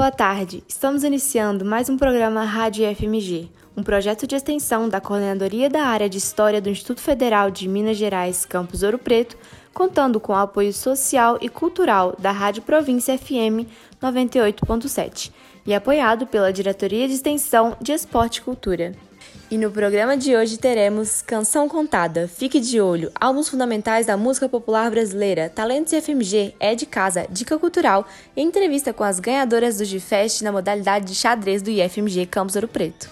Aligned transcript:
boa 0.00 0.10
tarde. 0.10 0.64
Estamos 0.66 1.04
iniciando 1.04 1.62
mais 1.62 1.90
um 1.90 1.98
programa 1.98 2.42
Rádio 2.42 2.86
FMG, 2.96 3.50
um 3.76 3.82
projeto 3.82 4.26
de 4.26 4.34
extensão 4.34 4.88
da 4.88 4.98
Coordenadoria 4.98 5.68
da 5.68 5.82
Área 5.82 6.08
de 6.08 6.16
História 6.16 6.58
do 6.58 6.70
Instituto 6.70 7.02
Federal 7.02 7.50
de 7.50 7.68
Minas 7.68 7.98
Gerais, 7.98 8.46
Campus 8.46 8.82
Ouro 8.82 8.98
Preto, 8.98 9.36
contando 9.74 10.18
com 10.18 10.32
o 10.32 10.36
apoio 10.36 10.72
social 10.72 11.36
e 11.42 11.50
cultural 11.50 12.16
da 12.18 12.30
Rádio 12.30 12.62
Província 12.62 13.18
FM 13.18 13.68
98.7 14.02 15.30
e 15.66 15.74
apoiado 15.74 16.26
pela 16.26 16.50
Diretoria 16.50 17.06
de 17.06 17.12
Extensão 17.12 17.76
de 17.78 17.92
Esporte 17.92 18.38
e 18.38 18.42
Cultura. 18.42 19.09
E 19.50 19.58
no 19.58 19.68
programa 19.68 20.16
de 20.16 20.36
hoje 20.36 20.56
teremos 20.56 21.22
Canção 21.22 21.68
Contada, 21.68 22.28
Fique 22.28 22.60
de 22.60 22.80
Olho, 22.80 23.10
álbuns 23.20 23.48
fundamentais 23.48 24.06
da 24.06 24.16
música 24.16 24.48
popular 24.48 24.88
brasileira, 24.92 25.50
Talentos 25.50 25.92
e 25.92 26.00
FMG, 26.00 26.54
É 26.60 26.76
de 26.76 26.86
Casa, 26.86 27.26
Dica 27.28 27.58
Cultural 27.58 28.06
e 28.36 28.42
entrevista 28.42 28.92
com 28.92 29.02
as 29.02 29.18
ganhadoras 29.18 29.78
do 29.78 29.84
GFest 29.84 30.42
na 30.42 30.52
modalidade 30.52 31.06
de 31.06 31.16
xadrez 31.16 31.62
do 31.62 31.70
IFMG 31.70 32.26
Campos 32.26 32.54
Ouro 32.54 32.68
Preto. 32.68 33.10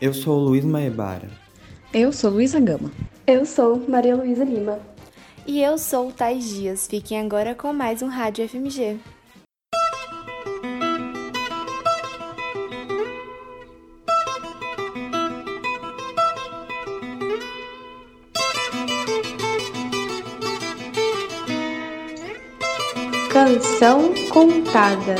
Eu 0.00 0.12
sou 0.12 0.40
Luiz 0.40 0.64
Maebara. 0.64 1.30
Eu 1.94 2.12
sou 2.12 2.32
Luísa 2.32 2.58
Gama. 2.58 2.90
Eu 3.24 3.46
sou 3.46 3.80
Maria 3.88 4.16
Luísa 4.16 4.42
Lima. 4.42 4.80
E 5.46 5.62
eu 5.62 5.78
sou 5.78 6.10
Thais 6.10 6.48
Dias. 6.48 6.88
Fiquem 6.88 7.20
agora 7.20 7.54
com 7.54 7.72
mais 7.72 8.02
um 8.02 8.08
Rádio 8.08 8.48
FMG. 8.48 8.98
Canção 23.42 24.12
Contada 24.30 25.14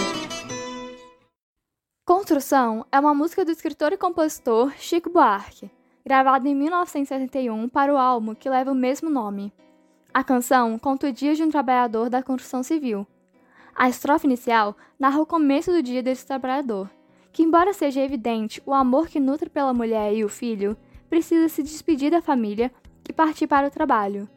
Construção 2.05 2.85
é 2.93 3.01
uma 3.01 3.15
música 3.15 3.47
do 3.47 3.51
escritor 3.51 3.95
e 3.95 3.97
compositor 3.97 4.75
Chico 4.77 5.09
Buarque, 5.09 5.71
gravada 6.05 6.47
em 6.47 6.55
1971 6.55 7.67
para 7.71 7.95
o 7.95 7.97
álbum 7.97 8.35
que 8.35 8.51
leva 8.51 8.73
o 8.73 8.75
mesmo 8.75 9.09
nome. 9.09 9.51
A 10.13 10.23
canção 10.23 10.79
conta 10.79 11.09
o 11.09 11.13
dia 11.13 11.35
de 11.35 11.43
um 11.43 11.49
trabalhador 11.49 12.11
da 12.11 12.23
construção 12.23 12.63
civil. 12.63 13.07
A 13.75 13.89
estrofe 13.89 14.27
inicial 14.27 14.77
narra 14.99 15.23
o 15.23 15.25
começo 15.25 15.73
do 15.73 15.83
dia 15.83 16.03
desse 16.03 16.27
trabalhador, 16.27 16.91
que, 17.33 17.43
embora 17.43 17.73
seja 17.73 18.03
evidente 18.03 18.63
o 18.67 18.75
amor 18.75 19.09
que 19.09 19.19
nutre 19.19 19.49
pela 19.49 19.73
mulher 19.73 20.13
e 20.13 20.27
o 20.27 20.29
filho, 20.29 20.77
precisa 21.09 21.49
se 21.49 21.63
despedir 21.63 22.11
da 22.11 22.21
família 22.21 22.71
e 23.09 23.15
partir 23.15 23.47
para 23.47 23.69
o 23.69 23.71
trabalho. 23.71 24.29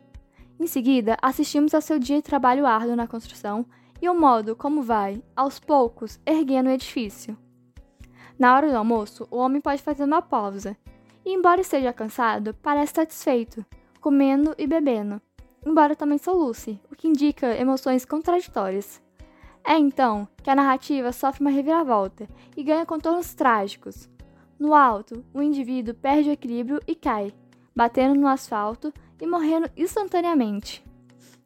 Em 0.59 0.67
seguida, 0.67 1.17
assistimos 1.21 1.73
ao 1.73 1.81
seu 1.81 1.99
dia 1.99 2.17
de 2.17 2.23
trabalho 2.23 2.65
árduo 2.65 2.95
na 2.95 3.07
construção 3.07 3.65
e 4.01 4.07
o 4.07 4.13
modo 4.13 4.55
como 4.55 4.81
vai, 4.81 5.23
aos 5.35 5.59
poucos, 5.59 6.19
erguendo 6.25 6.67
o 6.67 6.73
edifício. 6.73 7.37
Na 8.37 8.55
hora 8.55 8.69
do 8.69 8.77
almoço, 8.77 9.27
o 9.31 9.37
homem 9.37 9.61
pode 9.61 9.81
fazer 9.81 10.03
uma 10.03 10.21
pausa, 10.21 10.75
e, 11.25 11.33
embora 11.33 11.61
esteja 11.61 11.93
cansado, 11.93 12.53
parece 12.61 12.93
satisfeito, 12.93 13.65
comendo 14.01 14.53
e 14.57 14.67
bebendo, 14.67 15.21
embora 15.65 15.95
também 15.95 16.17
soluce, 16.17 16.79
o 16.91 16.95
que 16.95 17.07
indica 17.07 17.55
emoções 17.55 18.05
contraditórias. 18.05 19.01
É 19.65 19.77
então 19.77 20.27
que 20.43 20.49
a 20.49 20.55
narrativa 20.55 21.13
sofre 21.13 21.41
uma 21.41 21.49
reviravolta 21.49 22.27
e 22.57 22.63
ganha 22.63 22.85
contornos 22.85 23.33
trágicos. 23.33 24.09
No 24.59 24.73
alto, 24.73 25.23
o 25.33 25.41
indivíduo 25.41 25.93
perde 25.93 26.29
o 26.29 26.33
equilíbrio 26.33 26.81
e 26.85 26.93
cai, 26.93 27.33
batendo 27.73 28.19
no 28.19 28.27
asfalto 28.27 28.93
e 29.23 29.25
morrendo 29.25 29.69
instantaneamente. 29.77 30.83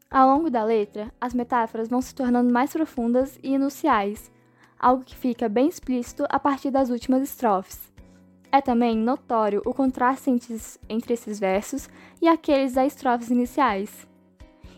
Ao 0.09 0.27
longo 0.27 0.49
da 0.49 0.63
letra, 0.63 1.13
as 1.21 1.31
metáforas 1.31 1.88
vão 1.88 2.01
se 2.01 2.15
tornando 2.15 2.51
mais 2.51 2.73
profundas 2.73 3.38
e 3.43 3.53
enunciais, 3.53 4.31
algo 4.79 5.03
que 5.03 5.15
fica 5.15 5.47
bem 5.47 5.67
explícito 5.67 6.25
a 6.27 6.39
partir 6.39 6.71
das 6.71 6.89
últimas 6.89 7.21
estrofes. 7.21 7.93
É 8.51 8.61
também 8.61 8.97
notório 8.97 9.61
o 9.63 9.75
contraste 9.75 10.31
entre 10.89 11.13
esses 11.13 11.39
versos 11.39 11.88
e 12.19 12.27
aqueles 12.27 12.73
das 12.73 12.93
estrofes 12.93 13.29
iniciais. 13.29 14.07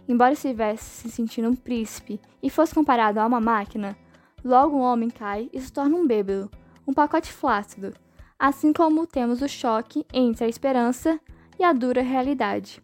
Embora 0.05 0.33
estivesse 0.33 0.83
se 0.83 1.09
sentindo 1.09 1.47
um 1.47 1.55
príncipe 1.55 2.19
e 2.43 2.49
fosse 2.49 2.75
comparado 2.75 3.17
a 3.21 3.25
uma 3.25 3.39
máquina, 3.39 3.95
logo 4.43 4.75
o 4.75 4.81
homem 4.81 5.09
cai 5.09 5.49
e 5.53 5.61
se 5.61 5.71
torna 5.71 5.95
um 5.95 6.05
bêbado, 6.05 6.51
um 6.85 6.93
pacote 6.93 7.31
flácido, 7.31 7.93
assim 8.37 8.73
como 8.73 9.07
temos 9.07 9.41
o 9.41 9.47
choque 9.47 10.05
entre 10.11 10.43
a 10.43 10.49
esperança 10.49 11.17
e 11.57 11.63
a 11.63 11.71
dura 11.71 12.01
realidade. 12.01 12.81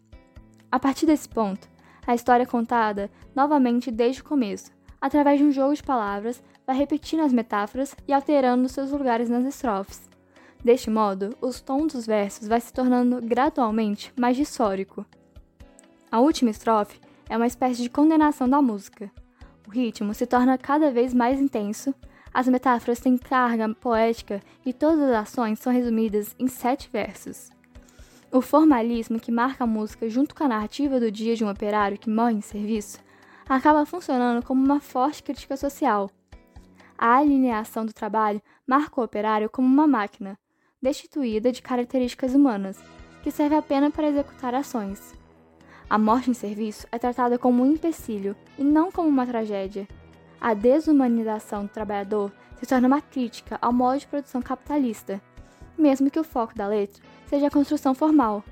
A 0.70 0.78
partir 0.78 1.06
desse 1.06 1.28
ponto, 1.28 1.68
a 2.06 2.14
história 2.14 2.42
é 2.42 2.46
contada 2.46 3.10
novamente 3.34 3.90
desde 3.90 4.20
o 4.20 4.24
começo, 4.24 4.70
através 5.00 5.38
de 5.38 5.44
um 5.44 5.52
jogo 5.52 5.74
de 5.74 5.82
palavras, 5.82 6.42
vai 6.66 6.76
repetindo 6.76 7.20
as 7.20 7.32
metáforas 7.32 7.94
e 8.06 8.12
alterando 8.12 8.68
seus 8.68 8.90
lugares 8.90 9.28
nas 9.28 9.44
estrofes. 9.44 10.08
Deste 10.64 10.90
modo, 10.90 11.36
os 11.40 11.60
tons 11.60 11.92
dos 11.92 12.06
versos 12.06 12.48
vai 12.48 12.60
se 12.60 12.72
tornando 12.72 13.20
gradualmente 13.22 14.12
mais 14.18 14.36
dissórico. 14.36 15.06
A 16.10 16.20
última 16.20 16.50
estrofe 16.50 17.00
é 17.28 17.36
uma 17.36 17.46
espécie 17.46 17.82
de 17.82 17.90
condenação 17.90 18.48
da 18.48 18.60
música. 18.60 19.10
O 19.66 19.70
ritmo 19.70 20.14
se 20.14 20.26
torna 20.26 20.58
cada 20.58 20.90
vez 20.90 21.14
mais 21.14 21.40
intenso, 21.40 21.94
as 22.32 22.48
metáforas 22.48 23.00
têm 23.00 23.16
carga 23.16 23.72
poética 23.74 24.40
e 24.64 24.72
todas 24.72 25.00
as 25.08 25.14
ações 25.14 25.58
são 25.58 25.72
resumidas 25.72 26.34
em 26.38 26.48
sete 26.48 26.90
versos. 26.92 27.50
O 28.32 28.40
formalismo 28.40 29.20
que 29.20 29.30
marca 29.30 29.64
a 29.64 29.66
música 29.66 30.08
junto 30.10 30.34
com 30.34 30.44
a 30.44 30.48
narrativa 30.48 30.98
do 30.98 31.10
dia 31.10 31.36
de 31.36 31.44
um 31.44 31.50
operário 31.50 31.96
que 31.96 32.10
morre 32.10 32.34
em 32.34 32.40
serviço 32.40 32.98
acaba 33.48 33.86
funcionando 33.86 34.44
como 34.44 34.64
uma 34.64 34.80
forte 34.80 35.22
crítica 35.22 35.56
social. 35.56 36.10
A 36.98 37.18
alineação 37.18 37.86
do 37.86 37.92
trabalho 37.92 38.42
marca 38.66 39.00
o 39.00 39.04
operário 39.04 39.48
como 39.48 39.68
uma 39.68 39.86
máquina, 39.86 40.36
destituída 40.82 41.52
de 41.52 41.62
características 41.62 42.34
humanas, 42.34 42.78
que 43.22 43.30
serve 43.30 43.54
apenas 43.54 43.92
para 43.92 44.08
executar 44.08 44.54
ações. 44.54 45.14
A 45.88 45.96
morte 45.96 46.30
em 46.30 46.34
serviço 46.34 46.86
é 46.90 46.98
tratada 46.98 47.38
como 47.38 47.62
um 47.62 47.72
empecilho 47.72 48.34
e 48.58 48.64
não 48.64 48.90
como 48.90 49.08
uma 49.08 49.26
tragédia. 49.26 49.86
A 50.40 50.52
desumanização 50.52 51.64
do 51.64 51.70
trabalhador 51.70 52.32
se 52.58 52.66
torna 52.66 52.88
uma 52.88 53.00
crítica 53.00 53.56
ao 53.62 53.72
modo 53.72 54.00
de 54.00 54.06
produção 54.06 54.42
capitalista, 54.42 55.22
mesmo 55.76 56.10
que 56.10 56.18
o 56.18 56.24
foco 56.24 56.54
da 56.54 56.66
letra 56.66 57.02
seja 57.26 57.46
a 57.46 57.50
construção 57.50 57.94
formal. 57.94 58.42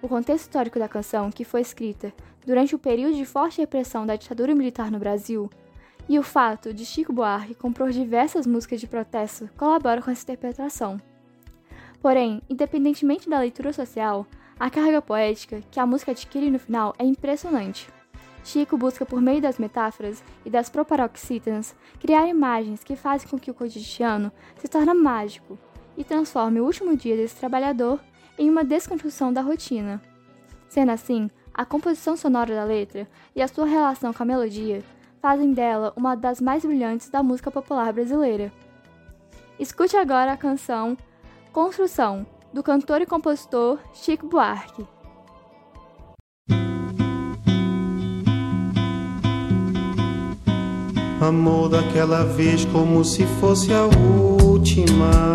O 0.00 0.08
contexto 0.08 0.46
histórico 0.46 0.78
da 0.78 0.88
canção, 0.88 1.30
que 1.30 1.44
foi 1.44 1.60
escrita 1.60 2.12
durante 2.44 2.74
o 2.74 2.78
período 2.78 3.14
de 3.14 3.24
forte 3.24 3.60
repressão 3.60 4.04
da 4.04 4.16
ditadura 4.16 4.54
militar 4.54 4.90
no 4.90 4.98
Brasil, 4.98 5.48
e 6.08 6.18
o 6.18 6.22
fato 6.22 6.74
de 6.74 6.84
Chico 6.84 7.12
Buarque 7.12 7.54
compor 7.54 7.90
diversas 7.90 8.46
músicas 8.46 8.80
de 8.80 8.86
protesto 8.86 9.48
colaboram 9.56 10.02
com 10.02 10.10
essa 10.10 10.22
interpretação. 10.22 11.00
Porém, 12.00 12.42
independentemente 12.50 13.30
da 13.30 13.38
leitura 13.38 13.72
social, 13.72 14.26
a 14.58 14.68
carga 14.68 15.00
poética 15.00 15.62
que 15.70 15.78
a 15.78 15.86
música 15.86 16.10
adquire 16.10 16.50
no 16.50 16.58
final 16.58 16.92
é 16.98 17.04
impressionante. 17.04 17.88
Chico 18.44 18.76
busca, 18.76 19.06
por 19.06 19.20
meio 19.20 19.40
das 19.40 19.56
metáforas 19.56 20.22
e 20.44 20.50
das 20.50 20.68
proparoxítonas, 20.68 21.76
criar 22.00 22.26
imagens 22.26 22.82
que 22.82 22.96
fazem 22.96 23.28
com 23.28 23.38
que 23.38 23.52
o 23.52 23.54
cotidiano 23.54 24.32
se 24.56 24.66
torne 24.66 24.92
mágico 24.92 25.56
e 25.96 26.04
transforme 26.04 26.60
o 26.60 26.64
último 26.64 26.96
dia 26.96 27.16
desse 27.16 27.36
trabalhador 27.36 28.00
em 28.38 28.48
uma 28.48 28.64
desconstrução 28.64 29.32
da 29.32 29.40
rotina. 29.40 30.00
Sendo 30.68 30.90
assim, 30.90 31.30
a 31.52 31.64
composição 31.64 32.16
sonora 32.16 32.54
da 32.54 32.64
letra 32.64 33.06
e 33.36 33.42
a 33.42 33.48
sua 33.48 33.66
relação 33.66 34.12
com 34.12 34.22
a 34.22 34.26
melodia 34.26 34.82
fazem 35.20 35.52
dela 35.52 35.92
uma 35.96 36.14
das 36.14 36.40
mais 36.40 36.64
brilhantes 36.64 37.08
da 37.08 37.22
música 37.22 37.50
popular 37.50 37.92
brasileira. 37.92 38.52
Escute 39.58 39.96
agora 39.96 40.32
a 40.32 40.36
canção 40.36 40.96
Construção, 41.52 42.26
do 42.50 42.62
cantor 42.62 43.02
e 43.02 43.06
compositor 43.06 43.78
Chico 43.92 44.26
Buarque. 44.26 44.86
Amor 51.20 51.68
daquela 51.68 52.24
vez 52.24 52.64
como 52.64 53.04
se 53.04 53.26
fosse 53.38 53.70
a 53.72 53.84
última. 53.84 55.34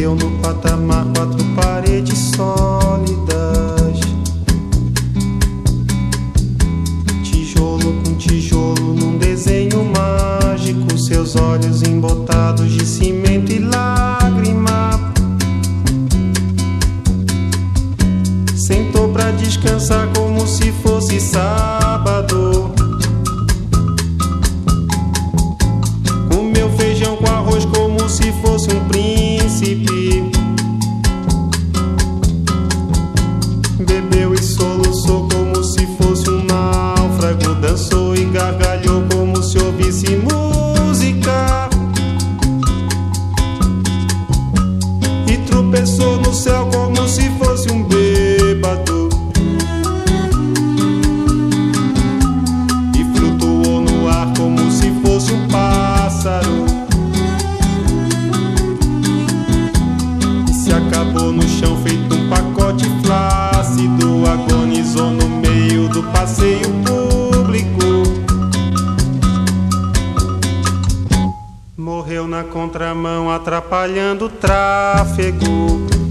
eu 0.00 0.14
no 0.14 0.30
patamar 0.38 1.04
quatro 1.14 1.44
paredes 1.54 2.30
sólidas. 2.34 3.98
Tijolo 7.22 7.92
com 8.02 8.14
tijolo 8.16 8.94
num 8.94 9.18
desenho 9.18 9.84
mágico, 9.84 10.98
seus 10.98 11.36
olhos 11.36 11.82
embotados 11.82 12.72
de 12.72 12.84
cimento 12.84 13.52
e 13.52 13.58
lágrima. 13.58 14.90
Sentou 18.56 19.08
pra 19.08 19.30
descansar 19.32 20.08
como 20.14 20.46
se 20.46 20.72
fosse 20.82 21.20
sábado. 21.20 22.72
Comeu 26.32 26.70
feijão 26.76 27.16
com 27.16 27.26
arroz 27.26 27.64
como 27.66 28.08
se 28.08 28.32
fosse 28.42 28.68
um 28.74 28.80
príncipe. 28.88 29.03
recipe 29.64 29.93
contramão, 72.74 73.30
atrapalhando 73.30 74.24
o 74.24 74.28
tráfego. 74.28 76.03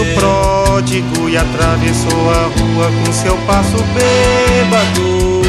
O 0.00 0.14
pródigo, 0.14 1.28
e 1.28 1.36
atravessou 1.36 2.30
a 2.30 2.42
rua 2.58 2.90
com 3.04 3.12
seu 3.12 3.36
passo 3.38 3.76
bêbado. 3.94 5.42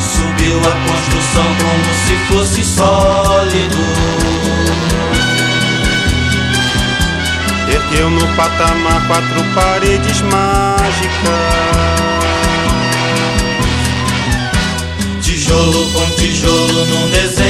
Subiu 0.00 0.58
a 0.58 0.72
construção 0.88 1.44
como 1.60 1.84
se 2.06 2.16
fosse 2.32 2.64
sólido. 2.64 3.82
Ergueu 7.68 8.10
no 8.10 8.26
patamar 8.34 9.06
quatro 9.06 9.44
paredes 9.54 10.20
mágicas. 10.22 11.62
Tijolo 15.22 15.90
com 15.92 16.10
tijolo 16.16 16.86
num 16.86 17.08
desenho 17.10 17.41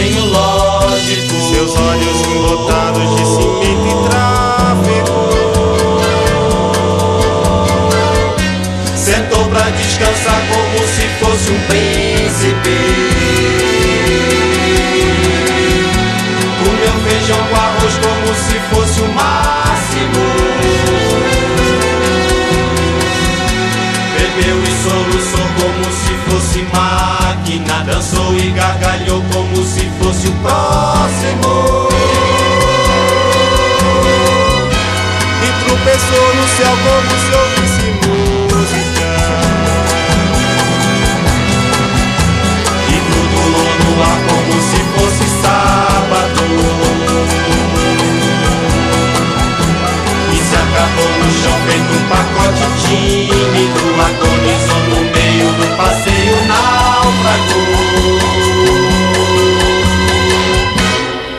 céu 36.63 36.77
como 36.85 37.13
se 37.23 37.33
ouvisse 37.43 37.87
música. 38.07 39.11
E 42.89 42.97
flutuou 43.07 43.71
no 43.83 43.93
ar 44.03 44.19
como 44.29 44.55
se 44.71 44.81
fosse 44.95 45.27
sábado. 45.43 46.45
E 50.33 50.37
se 50.37 50.55
acabou 50.55 51.11
no 51.19 51.29
chão 51.41 51.57
feito 51.67 51.93
um 51.99 52.05
pacote 52.09 52.67
tímido. 52.83 53.83
Agonizou 54.07 54.83
no 54.91 55.01
meio 55.11 55.49
do 55.59 55.67
passeio 55.77 56.39
náufrago. 56.47 57.61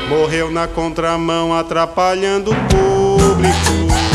Morreu 0.10 0.52
na 0.52 0.68
contramão, 0.68 1.54
atrapalhando 1.54 2.52
o 2.52 2.56
público. 2.56 4.13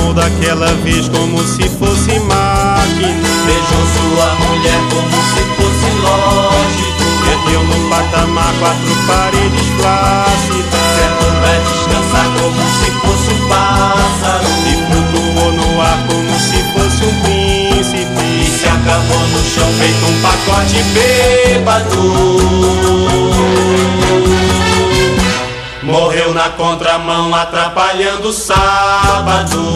Amou 0.00 0.14
daquela 0.14 0.66
vez 0.82 1.08
como 1.08 1.38
se 1.46 1.68
fosse 1.68 2.18
máquina. 2.20 3.28
Beijou 3.44 3.84
sua 3.94 4.34
mulher 4.46 4.80
como 4.90 5.16
se 5.30 5.42
fosse 5.56 5.88
lógico. 6.02 7.04
Ergueu 7.30 7.62
no 7.64 7.78
patamar 7.90 8.52
quatro 8.58 8.94
paredes 9.06 9.68
flácidas. 9.76 10.86
Sentou 10.96 11.32
pra 11.40 11.54
descansar 11.68 12.26
como 12.40 12.62
se 12.80 12.88
fosse 13.00 13.28
um 13.30 13.40
pássaro. 13.48 14.48
E 14.66 14.74
flutuou 14.86 15.52
no 15.52 15.68
ar 15.80 15.98
como 16.08 16.32
se 16.38 16.58
fosse 16.72 17.04
um 17.04 17.14
príncipe. 17.20 18.24
E 18.40 18.50
se 18.58 18.66
acabou 18.68 19.24
no 19.28 19.40
chão 19.44 19.68
feito 19.78 20.04
um 20.06 20.16
pacote 20.22 20.82
bêbado. 20.94 22.00
Morreu 25.82 26.34
na 26.34 26.50
contramão 26.50 27.34
atrapalhando 27.34 28.28
o 28.28 28.32
sábado. 28.32 29.74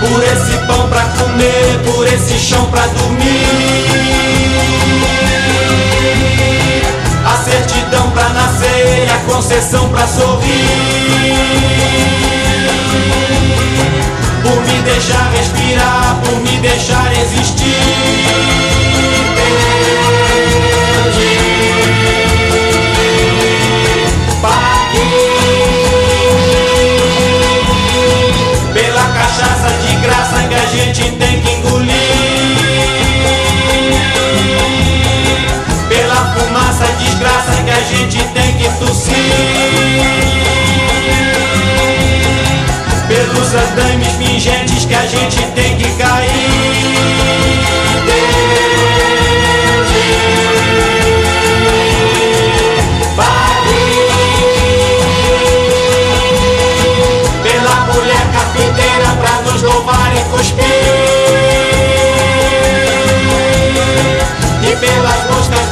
Por 0.00 0.22
esse 0.22 0.58
pão 0.66 0.88
pra 0.88 1.04
comer, 1.04 1.78
por 1.84 2.06
esse 2.08 2.38
chão 2.38 2.66
pra 2.72 2.86
dormir. 2.88 3.24
A 7.24 7.36
certidão 7.44 8.10
pra 8.10 8.28
nascer, 8.30 9.06
a 9.10 9.32
concessão 9.32 9.88
pra 9.90 10.06
sorrir. 10.08 11.23
Por 14.42 14.60
me 14.66 14.82
deixar 14.82 15.30
respirar, 15.32 16.20
por 16.24 16.40
me 16.40 16.58
deixar 16.58 17.12
existir. 17.12 17.74
Paguei 24.42 25.34
pela 28.72 29.02
cachaça 29.02 29.70
de 29.86 29.96
graça 29.96 30.42
que 30.48 30.54
a 30.54 30.66
gente 30.66 31.10
tem 31.12 31.23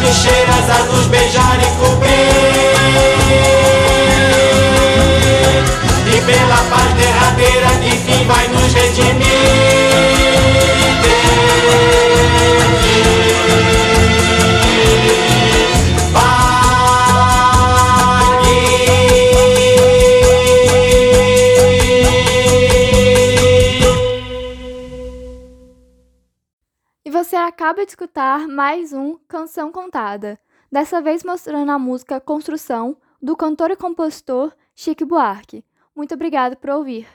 bicheiras 0.02 0.68
a 0.68 0.82
nos 0.84 1.06
beijar 1.06 1.58
e 1.60 1.66
cobrir. 1.78 2.12
E 6.14 6.20
pela 6.20 6.56
paz 6.70 6.92
derradeira 6.94 7.68
que 7.80 7.90
fim 7.98 8.26
vai 8.26 8.48
nos 8.48 8.72
redimir. 8.74 9.31
Você 27.22 27.36
acaba 27.36 27.84
de 27.84 27.92
escutar 27.92 28.48
mais 28.48 28.92
um 28.92 29.16
Canção 29.28 29.70
Contada, 29.70 30.36
dessa 30.72 31.00
vez 31.00 31.22
mostrando 31.22 31.70
a 31.70 31.78
música 31.78 32.20
Construção, 32.20 32.96
do 33.22 33.36
cantor 33.36 33.70
e 33.70 33.76
compositor 33.76 34.52
Chique 34.74 35.04
Buarque. 35.04 35.64
Muito 35.94 36.14
obrigada 36.14 36.56
por 36.56 36.70
ouvir. 36.70 37.06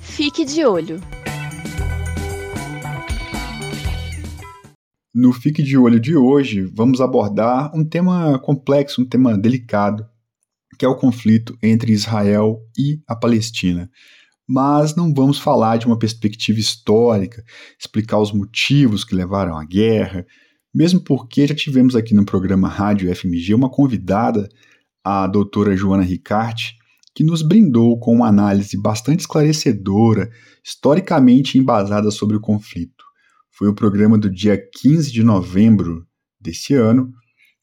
Fique 0.00 0.46
de 0.46 0.64
olho. 0.64 0.98
No 5.16 5.32
Fique 5.32 5.62
de 5.62 5.78
Olho 5.78 6.00
de 6.00 6.16
hoje, 6.16 6.62
vamos 6.74 7.00
abordar 7.00 7.70
um 7.72 7.84
tema 7.84 8.36
complexo, 8.40 9.00
um 9.00 9.04
tema 9.04 9.38
delicado, 9.38 10.04
que 10.76 10.84
é 10.84 10.88
o 10.88 10.96
conflito 10.96 11.56
entre 11.62 11.92
Israel 11.92 12.58
e 12.76 13.00
a 13.06 13.14
Palestina. 13.14 13.88
Mas 14.44 14.96
não 14.96 15.14
vamos 15.14 15.38
falar 15.38 15.76
de 15.76 15.86
uma 15.86 15.96
perspectiva 15.96 16.58
histórica, 16.58 17.44
explicar 17.78 18.18
os 18.18 18.32
motivos 18.32 19.04
que 19.04 19.14
levaram 19.14 19.56
à 19.56 19.64
guerra, 19.64 20.26
mesmo 20.74 20.98
porque 21.00 21.46
já 21.46 21.54
tivemos 21.54 21.94
aqui 21.94 22.12
no 22.12 22.26
programa 22.26 22.66
Rádio 22.66 23.14
FMG 23.14 23.54
uma 23.54 23.70
convidada, 23.70 24.48
a 25.04 25.28
doutora 25.28 25.76
Joana 25.76 26.02
Ricarte, 26.02 26.74
que 27.14 27.22
nos 27.22 27.40
brindou 27.40 28.00
com 28.00 28.16
uma 28.16 28.26
análise 28.26 28.76
bastante 28.76 29.20
esclarecedora, 29.20 30.28
historicamente 30.64 31.56
embasada 31.56 32.10
sobre 32.10 32.36
o 32.36 32.40
conflito. 32.40 33.04
Foi 33.56 33.68
o 33.68 33.74
programa 33.74 34.18
do 34.18 34.28
dia 34.28 34.56
15 34.56 35.12
de 35.12 35.22
novembro 35.22 36.06
desse 36.40 36.74
ano. 36.74 37.12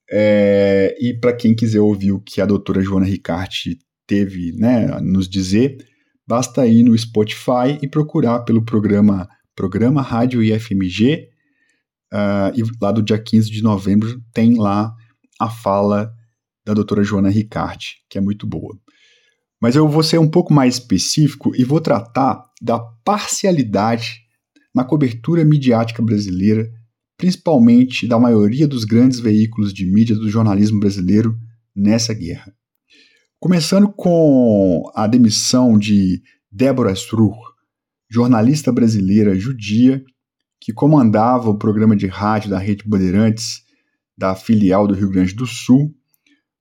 É, 0.09 0.95
e 0.99 1.17
para 1.19 1.35
quem 1.35 1.55
quiser 1.55 1.81
ouvir 1.81 2.11
o 2.11 2.19
que 2.19 2.41
a 2.41 2.45
doutora 2.45 2.81
Joana 2.81 3.05
Ricarte 3.05 3.77
teve 4.07 4.53
né, 4.53 4.91
a 4.91 5.01
nos 5.01 5.27
dizer, 5.27 5.77
basta 6.27 6.65
ir 6.65 6.83
no 6.83 6.97
Spotify 6.97 7.77
e 7.81 7.87
procurar 7.87 8.39
pelo 8.41 8.63
programa 8.63 9.27
Programa 9.55 10.01
Rádio 10.01 10.41
IFMG. 10.41 11.29
Uh, 12.13 12.51
e 12.55 12.63
lá 12.81 12.91
do 12.91 13.01
dia 13.01 13.17
15 13.17 13.49
de 13.49 13.61
novembro 13.61 14.21
tem 14.33 14.57
lá 14.57 14.93
a 15.39 15.49
fala 15.49 16.11
da 16.65 16.73
doutora 16.73 17.03
Joana 17.03 17.29
Ricarte, 17.29 17.97
que 18.09 18.17
é 18.17 18.21
muito 18.21 18.47
boa. 18.47 18.77
Mas 19.61 19.75
eu 19.75 19.87
vou 19.87 20.03
ser 20.03 20.19
um 20.19 20.29
pouco 20.29 20.53
mais 20.53 20.75
específico 20.75 21.55
e 21.55 21.63
vou 21.63 21.79
tratar 21.79 22.43
da 22.61 22.79
parcialidade 22.79 24.21
na 24.73 24.83
cobertura 24.83 25.43
midiática 25.43 26.01
brasileira, 26.01 26.69
principalmente 27.17 28.07
da 28.07 28.19
maioria 28.19 28.67
dos 28.67 28.85
grandes 28.85 29.19
veículos 29.19 29.73
de 29.73 29.85
mídia 29.85 30.15
do 30.15 30.29
jornalismo 30.29 30.79
brasileiro 30.79 31.37
nessa 31.75 32.13
guerra. 32.13 32.53
Começando 33.39 33.91
com 33.91 34.83
a 34.95 35.07
demissão 35.07 35.77
de 35.77 36.21
Débora 36.51 36.91
Struch, 36.91 37.37
jornalista 38.09 38.71
brasileira 38.71 39.35
judia 39.35 40.03
que 40.59 40.71
comandava 40.71 41.49
o 41.49 41.57
programa 41.57 41.95
de 41.95 42.05
rádio 42.07 42.49
da 42.49 42.59
Rede 42.59 42.87
Bandeirantes 42.87 43.61
da 44.15 44.35
filial 44.35 44.87
do 44.87 44.93
Rio 44.93 45.09
Grande 45.09 45.33
do 45.33 45.47
Sul. 45.47 45.91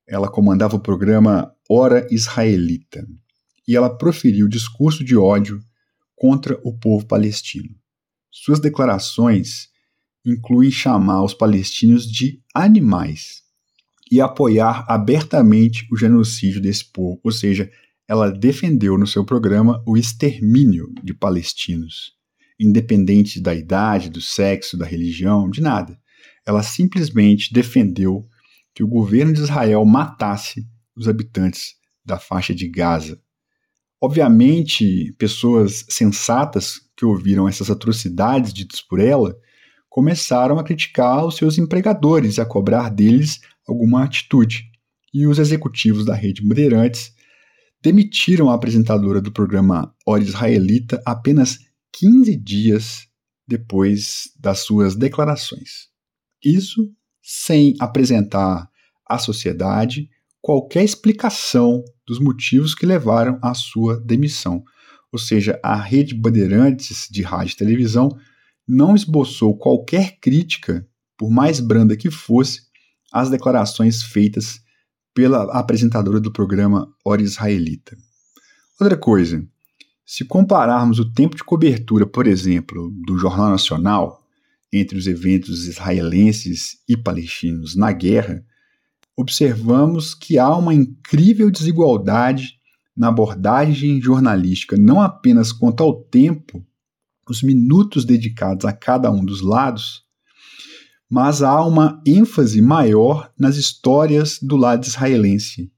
Ela 0.09 0.31
comandava 0.31 0.76
o 0.76 0.81
programa 0.81 1.52
Hora 1.69 2.07
Israelita 2.11 3.07
e 3.69 3.76
ela 3.76 3.97
proferiu 3.97 4.49
discurso 4.49 5.05
de 5.05 5.17
ódio 5.17 5.61
contra 6.17 6.59
o 6.64 6.76
povo 6.79 7.07
palestino. 7.07 7.79
Suas 8.30 8.60
declarações 8.60 9.68
incluem 10.25 10.70
chamar 10.70 11.25
os 11.25 11.34
palestinos 11.34 12.06
de 12.06 12.40
animais 12.54 13.42
e 14.10 14.20
apoiar 14.20 14.84
abertamente 14.88 15.87
o 15.90 15.96
genocídio 15.96 16.60
desse 16.60 16.84
povo, 16.92 17.20
ou 17.25 17.30
seja, 17.32 17.70
ela 18.08 18.30
defendeu 18.30 18.99
no 18.99 19.06
seu 19.06 19.25
programa 19.25 19.82
o 19.87 19.96
extermínio 19.96 20.92
de 21.02 21.14
palestinos, 21.14 22.12
independente 22.58 23.40
da 23.40 23.54
idade, 23.54 24.10
do 24.10 24.20
sexo, 24.20 24.76
da 24.76 24.84
religião, 24.84 25.49
de 25.49 25.60
nada. 25.60 25.99
Ela 26.44 26.62
simplesmente 26.62 27.52
defendeu 27.52 28.26
que 28.75 28.82
o 28.82 28.88
governo 28.88 29.32
de 29.32 29.40
Israel 29.40 29.84
matasse 29.84 30.66
os 30.96 31.06
habitantes 31.06 31.75
da 32.04 32.18
faixa 32.18 32.54
de 32.54 32.68
Gaza. 32.68 33.20
Obviamente, 34.02 35.14
pessoas 35.19 35.85
sensatas 35.88 36.80
que 36.97 37.04
ouviram 37.04 37.47
essas 37.47 37.71
atrocidades 37.71 38.52
ditas 38.52 38.80
por 38.80 38.99
ela 38.99 39.37
começaram 39.90 40.59
a 40.59 40.64
criticar 40.64 41.26
os 41.26 41.37
seus 41.37 41.59
empregadores 41.59 42.37
e 42.37 42.40
a 42.40 42.47
cobrar 42.47 42.88
deles 42.88 43.40
alguma 43.69 44.04
atitude. 44.04 44.71
E 45.12 45.26
os 45.26 45.38
executivos 45.38 46.04
da 46.04 46.14
rede 46.14 46.42
Bandeirantes 46.42 47.12
demitiram 47.83 48.49
a 48.49 48.54
apresentadora 48.54 49.21
do 49.21 49.33
programa 49.33 49.95
Hora 50.07 50.23
Israelita 50.23 51.02
apenas 51.04 51.59
15 51.92 52.37
dias 52.37 53.07
depois 53.47 54.30
das 54.38 54.61
suas 54.61 54.95
declarações. 54.95 55.88
Isso 56.42 56.90
sem 57.23 57.75
apresentar 57.80 58.71
à 59.07 59.19
sociedade 59.19 60.09
qualquer 60.40 60.85
explicação 60.85 61.85
dos 62.11 62.21
motivos 62.21 62.75
que 62.75 62.85
levaram 62.85 63.38
à 63.43 63.55
sua 63.55 64.00
demissão 64.00 64.62
ou 65.12 65.19
seja, 65.19 65.59
a 65.62 65.75
rede 65.75 66.14
Bandeirantes 66.14 67.09
de 67.11 67.23
rádio 67.23 67.55
e 67.55 67.57
televisão 67.57 68.17
não 68.67 68.95
esboçou 68.95 69.57
qualquer 69.57 70.19
crítica, 70.21 70.87
por 71.19 71.31
mais 71.31 71.59
branda 71.59 71.97
que 71.97 72.11
fosse, 72.11 72.62
às 73.12 73.29
declarações 73.29 74.02
feitas 74.02 74.61
pela 75.12 75.43
apresentadora 75.59 76.21
do 76.21 76.33
programa 76.33 76.88
Hora 77.05 77.23
Israelita. 77.23 77.97
Outra 78.81 78.97
coisa, 78.97 79.45
se 80.07 80.25
compararmos 80.25 81.00
o 81.00 81.12
tempo 81.12 81.37
de 81.37 81.43
cobertura, 81.43 82.07
por 82.07 82.26
exemplo, 82.26 82.93
do 83.05 83.19
Jornal 83.19 83.50
Nacional 83.50 84.21
entre 84.73 84.97
os 84.97 85.09
eventos 85.09 85.67
israelenses 85.67 86.79
e 86.88 86.97
palestinos 86.97 87.75
na 87.75 87.90
guerra, 87.90 88.45
observamos 89.17 90.14
que 90.14 90.38
há 90.38 90.55
uma 90.57 90.75
incrível 90.75 91.50
desigualdade 91.50 92.59
na 92.97 93.09
abordagem 93.09 94.00
jornalística, 94.00 94.76
não 94.76 95.00
apenas 95.00 95.52
quanto 95.52 95.83
ao 95.83 96.02
tempo, 96.02 96.64
os 97.29 97.43
minutos 97.43 98.05
dedicados 98.05 98.64
a 98.64 98.73
cada 98.73 99.11
um 99.11 99.25
dos 99.25 99.40
lados, 99.40 100.05
mas 101.09 101.43
há 101.43 101.64
uma 101.64 102.00
ênfase 102.07 102.61
maior 102.61 103.33
nas 103.38 103.57
histórias 103.57 104.38
do 104.40 104.57
lado 104.57 104.85
israelense. 104.85 105.73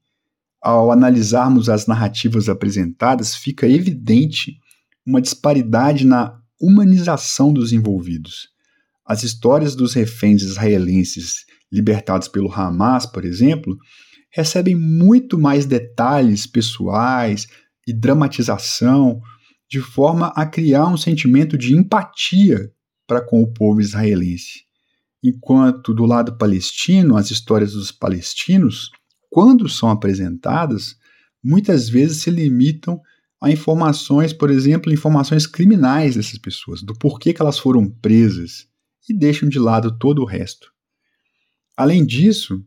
Ao 0.61 0.91
analisarmos 0.91 1.69
as 1.69 1.87
narrativas 1.87 2.49
apresentadas, 2.49 3.35
fica 3.35 3.67
evidente 3.67 4.59
uma 5.05 5.21
disparidade 5.21 6.05
na 6.05 6.39
humanização 6.59 7.51
dos 7.51 7.73
envolvidos. 7.73 8.49
As 9.05 9.23
histórias 9.23 9.75
dos 9.75 9.93
reféns 9.93 10.41
israelenses 10.41 11.45
libertados 11.73 12.27
pelo 12.27 12.53
Hamas, 12.53 13.07
por 13.07 13.25
exemplo, 13.25 13.75
recebem 14.31 14.75
muito 14.75 15.39
mais 15.39 15.65
detalhes 15.65 16.45
pessoais 16.45 17.47
e 17.87 17.91
dramatização, 17.91 19.19
de 19.69 19.81
forma 19.81 20.27
a 20.35 20.45
criar 20.45 20.87
um 20.87 20.97
sentimento 20.97 21.57
de 21.57 21.75
empatia 21.75 22.71
para 23.07 23.21
com 23.21 23.41
o 23.41 23.51
povo 23.51 23.81
israelense. 23.81 24.63
Enquanto 25.23 25.93
do 25.93 26.05
lado 26.05 26.37
palestino, 26.37 27.17
as 27.17 27.31
histórias 27.31 27.73
dos 27.73 27.91
palestinos, 27.91 28.91
quando 29.29 29.67
são 29.67 29.89
apresentadas, 29.89 30.95
muitas 31.43 31.89
vezes 31.89 32.21
se 32.21 32.29
limitam 32.29 33.01
a 33.41 33.51
informações, 33.51 34.31
por 34.31 34.49
exemplo, 34.49 34.93
informações 34.93 35.47
criminais 35.47 36.15
dessas 36.15 36.37
pessoas, 36.37 36.81
do 36.81 36.93
porquê 36.93 37.33
que 37.33 37.41
elas 37.41 37.57
foram 37.57 37.89
presas, 37.89 38.67
e 39.09 39.13
deixam 39.13 39.49
de 39.49 39.59
lado 39.59 39.97
todo 39.97 40.21
o 40.21 40.25
resto. 40.25 40.72
Além 41.75 42.05
disso, 42.05 42.63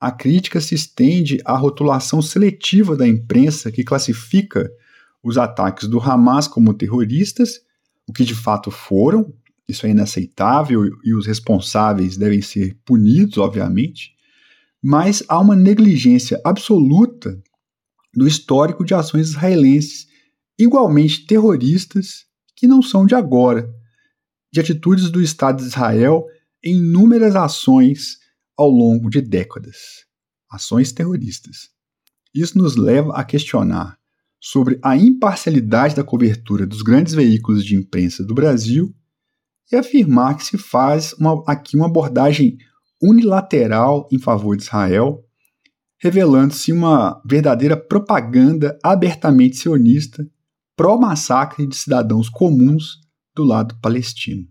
a 0.00 0.10
crítica 0.10 0.60
se 0.60 0.74
estende 0.74 1.40
à 1.44 1.56
rotulação 1.56 2.22
seletiva 2.22 2.96
da 2.96 3.06
imprensa 3.06 3.70
que 3.70 3.84
classifica 3.84 4.70
os 5.22 5.36
ataques 5.36 5.86
do 5.86 6.00
Hamas 6.00 6.48
como 6.48 6.74
terroristas, 6.74 7.60
o 8.06 8.12
que 8.12 8.24
de 8.24 8.34
fato 8.34 8.70
foram, 8.70 9.32
isso 9.68 9.86
é 9.86 9.90
inaceitável 9.90 10.84
e 11.04 11.14
os 11.14 11.26
responsáveis 11.26 12.16
devem 12.16 12.42
ser 12.42 12.76
punidos, 12.84 13.38
obviamente, 13.38 14.16
mas 14.82 15.22
há 15.28 15.38
uma 15.38 15.54
negligência 15.54 16.40
absoluta 16.44 17.40
do 18.14 18.26
histórico 18.26 18.84
de 18.84 18.94
ações 18.94 19.28
israelenses 19.28 20.08
igualmente 20.58 21.26
terroristas 21.26 22.24
que 22.56 22.66
não 22.66 22.82
são 22.82 23.06
de 23.06 23.14
agora, 23.14 23.70
de 24.52 24.60
atitudes 24.60 25.10
do 25.10 25.22
Estado 25.22 25.58
de 25.58 25.68
Israel 25.68 26.26
em 26.64 26.76
inúmeras 26.76 27.36
ações 27.36 28.19
ao 28.60 28.68
longo 28.68 29.08
de 29.08 29.22
décadas 29.22 29.76
ações 30.50 30.92
terroristas. 30.92 31.70
Isso 32.34 32.58
nos 32.58 32.76
leva 32.76 33.14
a 33.14 33.24
questionar 33.24 33.96
sobre 34.38 34.78
a 34.82 34.96
imparcialidade 34.96 35.94
da 35.94 36.04
cobertura 36.04 36.66
dos 36.66 36.82
grandes 36.82 37.14
veículos 37.14 37.64
de 37.64 37.74
imprensa 37.74 38.22
do 38.22 38.34
Brasil 38.34 38.94
e 39.72 39.76
afirmar 39.76 40.36
que 40.36 40.44
se 40.44 40.58
faz 40.58 41.14
uma, 41.14 41.42
aqui 41.46 41.76
uma 41.76 41.86
abordagem 41.86 42.58
unilateral 43.02 44.06
em 44.12 44.18
favor 44.18 44.56
de 44.56 44.64
Israel, 44.64 45.24
revelando-se 45.98 46.70
uma 46.72 47.22
verdadeira 47.24 47.76
propaganda 47.76 48.78
abertamente 48.82 49.56
sionista 49.56 50.26
pró-massacre 50.76 51.66
de 51.66 51.76
cidadãos 51.76 52.28
comuns 52.28 52.98
do 53.34 53.42
lado 53.44 53.78
palestino. 53.80 54.46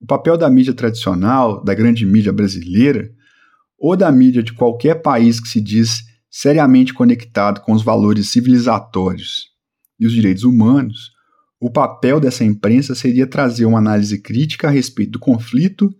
O 0.00 0.06
papel 0.06 0.38
da 0.38 0.48
mídia 0.48 0.74
tradicional, 0.74 1.62
da 1.64 1.74
grande 1.74 2.06
mídia 2.06 2.32
brasileira, 2.32 3.10
ou 3.78 3.96
da 3.96 4.10
mídia 4.10 4.42
de 4.42 4.52
qualquer 4.52 4.96
país 5.02 5.38
que 5.38 5.48
se 5.48 5.60
diz 5.60 6.02
seriamente 6.30 6.92
conectado 6.92 7.60
com 7.60 7.72
os 7.72 7.82
valores 7.82 8.30
civilizatórios 8.30 9.46
e 9.98 10.06
os 10.06 10.12
direitos 10.12 10.44
humanos, 10.44 11.12
o 11.60 11.70
papel 11.70 12.20
dessa 12.20 12.44
imprensa 12.44 12.94
seria 12.94 13.26
trazer 13.26 13.66
uma 13.66 13.78
análise 13.78 14.20
crítica 14.20 14.68
a 14.68 14.70
respeito 14.70 15.12
do 15.12 15.18
conflito, 15.18 15.90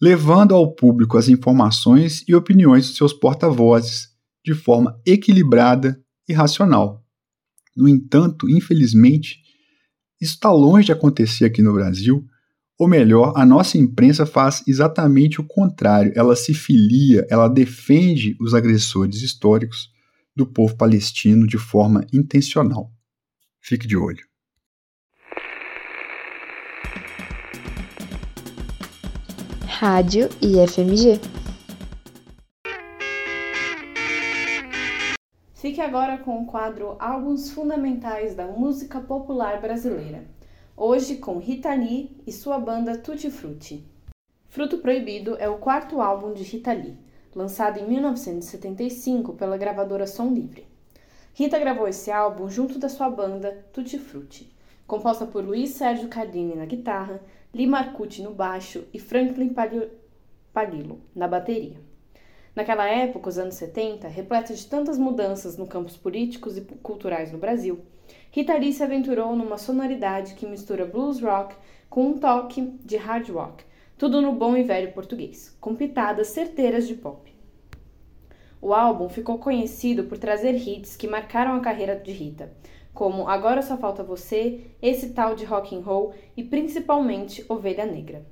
levando 0.00 0.54
ao 0.54 0.74
público 0.74 1.16
as 1.16 1.28
informações 1.28 2.22
e 2.28 2.34
opiniões 2.34 2.86
dos 2.86 2.96
seus 2.96 3.12
porta-vozes 3.12 4.08
de 4.44 4.54
forma 4.54 4.98
equilibrada 5.06 5.98
e 6.28 6.32
racional. 6.32 7.04
No 7.76 7.88
entanto, 7.88 8.48
infelizmente, 8.48 9.38
isso 10.20 10.34
está 10.34 10.50
longe 10.52 10.86
de 10.86 10.92
acontecer 10.92 11.46
aqui 11.46 11.62
no 11.62 11.72
Brasil, 11.72 12.26
ou 12.80 12.88
melhor, 12.88 13.34
a 13.36 13.44
nossa 13.44 13.76
imprensa 13.76 14.24
faz 14.24 14.64
exatamente 14.66 15.38
o 15.38 15.44
contrário. 15.46 16.14
Ela 16.16 16.34
se 16.34 16.54
filia, 16.54 17.26
ela 17.28 17.46
defende 17.46 18.34
os 18.40 18.54
agressores 18.54 19.20
históricos 19.20 19.90
do 20.34 20.46
povo 20.46 20.74
palestino 20.74 21.46
de 21.46 21.58
forma 21.58 22.06
intencional. 22.10 22.90
Fique 23.60 23.86
de 23.86 23.98
olho. 23.98 24.24
Rádio 29.66 30.30
IFMG. 30.40 31.20
Fique 35.52 35.82
agora 35.82 36.16
com 36.16 36.44
o 36.44 36.46
quadro 36.46 36.96
Álbuns 36.98 37.50
Fundamentais 37.50 38.34
da 38.34 38.46
Música 38.46 39.00
Popular 39.00 39.60
Brasileira. 39.60 40.39
Hoje 40.82 41.16
com 41.16 41.36
Rita 41.36 41.74
Lee 41.74 42.10
e 42.26 42.32
sua 42.32 42.58
banda 42.58 42.96
Tutti 42.96 43.30
Frutti. 43.30 43.84
Fruto 44.48 44.78
Proibido 44.78 45.36
é 45.36 45.46
o 45.46 45.58
quarto 45.58 46.00
álbum 46.00 46.32
de 46.32 46.42
Rita 46.42 46.72
Lee, 46.72 46.96
lançado 47.34 47.78
em 47.78 47.86
1975 47.86 49.34
pela 49.34 49.58
gravadora 49.58 50.06
Som 50.06 50.32
Livre. 50.32 50.66
Rita 51.34 51.58
gravou 51.58 51.86
esse 51.86 52.10
álbum 52.10 52.48
junto 52.48 52.78
da 52.78 52.88
sua 52.88 53.10
banda 53.10 53.62
Tutti 53.74 53.98
Frutti, 53.98 54.50
composta 54.86 55.26
por 55.26 55.44
Luiz 55.44 55.68
Sérgio 55.68 56.08
Cardini 56.08 56.54
na 56.54 56.64
guitarra, 56.64 57.20
Lee 57.52 57.66
Marcucci 57.66 58.22
no 58.22 58.32
baixo 58.32 58.86
e 58.90 58.98
Franklin 58.98 59.54
Palillo 60.50 60.98
na 61.14 61.28
bateria. 61.28 61.76
Naquela 62.56 62.88
época, 62.88 63.28
os 63.28 63.36
anos 63.36 63.56
70, 63.56 64.08
repleta 64.08 64.54
de 64.54 64.66
tantas 64.66 64.96
mudanças 64.96 65.58
no 65.58 65.66
campos 65.66 65.98
políticos 65.98 66.56
e 66.56 66.62
culturais 66.62 67.30
no 67.30 67.36
Brasil, 67.36 67.80
Rita 68.32 68.54
Lee 68.54 68.72
se 68.72 68.84
aventurou 68.84 69.34
numa 69.34 69.58
sonoridade 69.58 70.34
que 70.34 70.46
mistura 70.46 70.86
blues 70.86 71.20
rock 71.20 71.56
com 71.88 72.06
um 72.06 72.18
toque 72.18 72.62
de 72.84 72.96
hard 72.96 73.28
rock, 73.28 73.64
tudo 73.98 74.22
no 74.22 74.30
bom 74.30 74.56
e 74.56 74.62
velho 74.62 74.92
português, 74.92 75.56
com 75.60 75.74
pitadas 75.74 76.28
certeiras 76.28 76.86
de 76.86 76.94
pop. 76.94 77.28
O 78.62 78.72
álbum 78.72 79.08
ficou 79.08 79.38
conhecido 79.38 80.04
por 80.04 80.16
trazer 80.16 80.54
hits 80.54 80.96
que 80.96 81.08
marcaram 81.08 81.54
a 81.56 81.60
carreira 81.60 81.96
de 81.96 82.12
Rita, 82.12 82.52
como 82.94 83.26
Agora 83.26 83.62
Só 83.62 83.76
Falta 83.76 84.04
Você, 84.04 84.60
esse 84.80 85.10
tal 85.10 85.34
de 85.34 85.44
rock 85.44 85.74
and 85.74 85.80
roll 85.80 86.14
e 86.36 86.44
principalmente 86.44 87.44
Ovelha 87.48 87.84
Negra. 87.84 88.24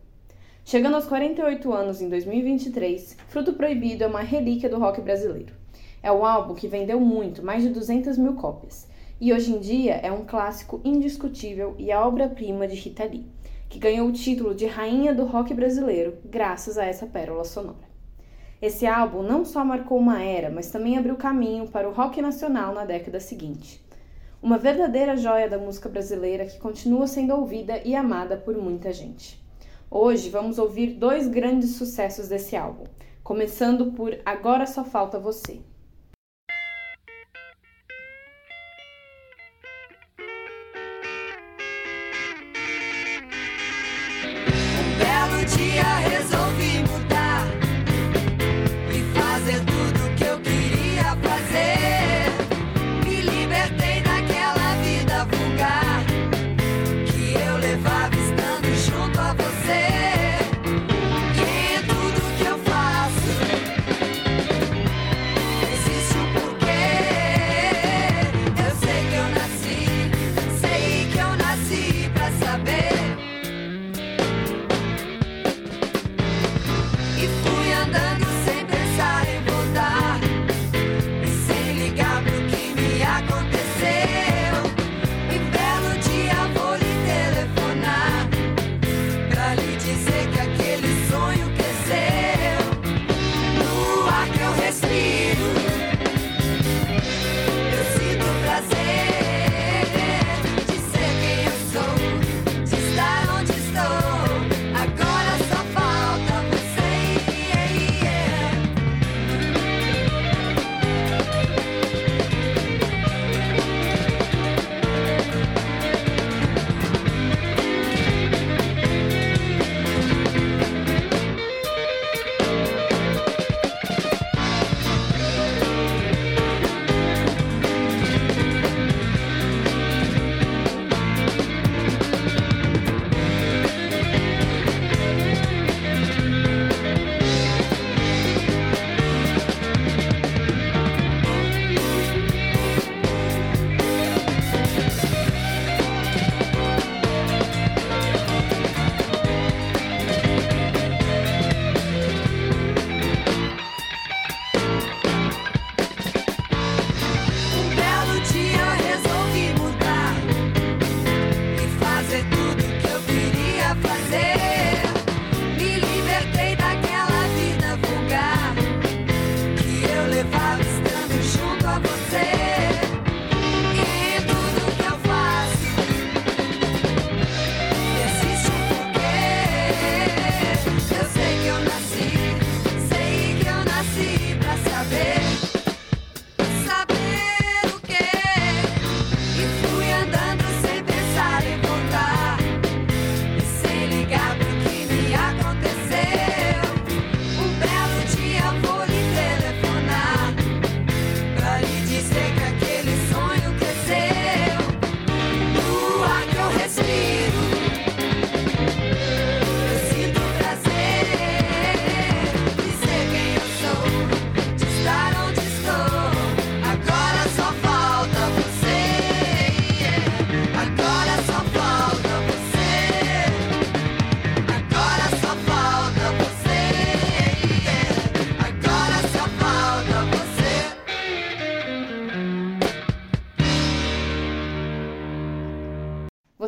Chegando 0.64 0.94
aos 0.94 1.06
48 1.06 1.72
anos 1.72 2.00
em 2.00 2.08
2023, 2.08 3.16
Fruto 3.26 3.54
Proibido 3.54 4.04
é 4.04 4.06
uma 4.06 4.20
relíquia 4.20 4.68
do 4.68 4.78
rock 4.78 5.00
brasileiro. 5.00 5.54
É 6.00 6.12
um 6.12 6.24
álbum 6.24 6.54
que 6.54 6.68
vendeu 6.68 7.00
muito, 7.00 7.42
mais 7.42 7.64
de 7.64 7.70
200 7.70 8.16
mil 8.16 8.34
cópias, 8.34 8.88
e 9.20 9.33
hoje 9.33 9.52
em 9.52 9.59
dia 9.59 9.94
é 9.94 10.12
um 10.12 10.24
clássico 10.24 10.81
indiscutível 10.85 11.74
e 11.76 11.90
a 11.90 12.07
obra-prima 12.07 12.68
de 12.68 12.76
Rita 12.76 13.04
Lee, 13.04 13.26
que 13.68 13.78
ganhou 13.78 14.09
o 14.09 14.12
título 14.12 14.54
de 14.54 14.66
Rainha 14.66 15.12
do 15.12 15.24
Rock 15.24 15.52
Brasileiro 15.52 16.18
graças 16.24 16.78
a 16.78 16.85
essa 16.85 17.07
pérola 17.07 17.44
sonora. 17.44 17.88
Esse 18.62 18.87
álbum 18.87 19.22
não 19.22 19.44
só 19.44 19.64
marcou 19.64 19.98
uma 19.98 20.22
era, 20.22 20.50
mas 20.50 20.70
também 20.70 20.96
abriu 20.96 21.16
caminho 21.16 21.68
para 21.68 21.88
o 21.88 21.92
rock 21.92 22.22
nacional 22.22 22.72
na 22.72 22.85
década 22.85 23.18
seguinte. 23.18 23.85
Uma 24.40 24.57
verdadeira 24.57 25.16
joia 25.16 25.48
da 25.48 25.59
música 25.59 25.88
brasileira 25.88 26.46
que 26.46 26.59
continua 26.59 27.09
sendo 27.09 27.35
ouvida 27.35 27.81
e 27.85 27.96
amada 27.96 28.37
por 28.37 28.57
muita 28.57 28.92
gente. 28.92 29.42
Hoje 29.90 30.28
vamos 30.28 30.59
ouvir 30.59 30.94
dois 30.94 31.26
grandes 31.26 31.76
sucessos 31.76 32.28
desse 32.28 32.54
álbum, 32.54 32.85
começando 33.24 33.92
por 33.92 34.16
Agora 34.24 34.64
Só 34.66 34.85
Falta 34.85 35.18
Você. 35.18 35.61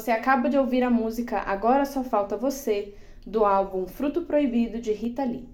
Você 0.00 0.12
acaba 0.12 0.48
de 0.48 0.56
ouvir 0.56 0.82
a 0.82 0.88
música 0.88 1.40
Agora 1.40 1.84
Só 1.84 2.02
Falta 2.02 2.34
Você, 2.34 2.94
do 3.26 3.44
álbum 3.44 3.86
Fruto 3.86 4.22
Proibido 4.22 4.80
de 4.80 4.94
Rita 4.94 5.22
Lee. 5.22 5.46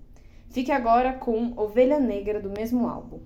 Fique 0.50 0.70
agora 0.70 1.14
com 1.14 1.52
Ovelha 1.56 1.98
Negra 1.98 2.40
do 2.40 2.48
mesmo 2.48 2.88
álbum. 2.88 3.18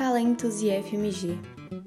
Talentos 0.00 0.62
IFMG. 0.62 1.38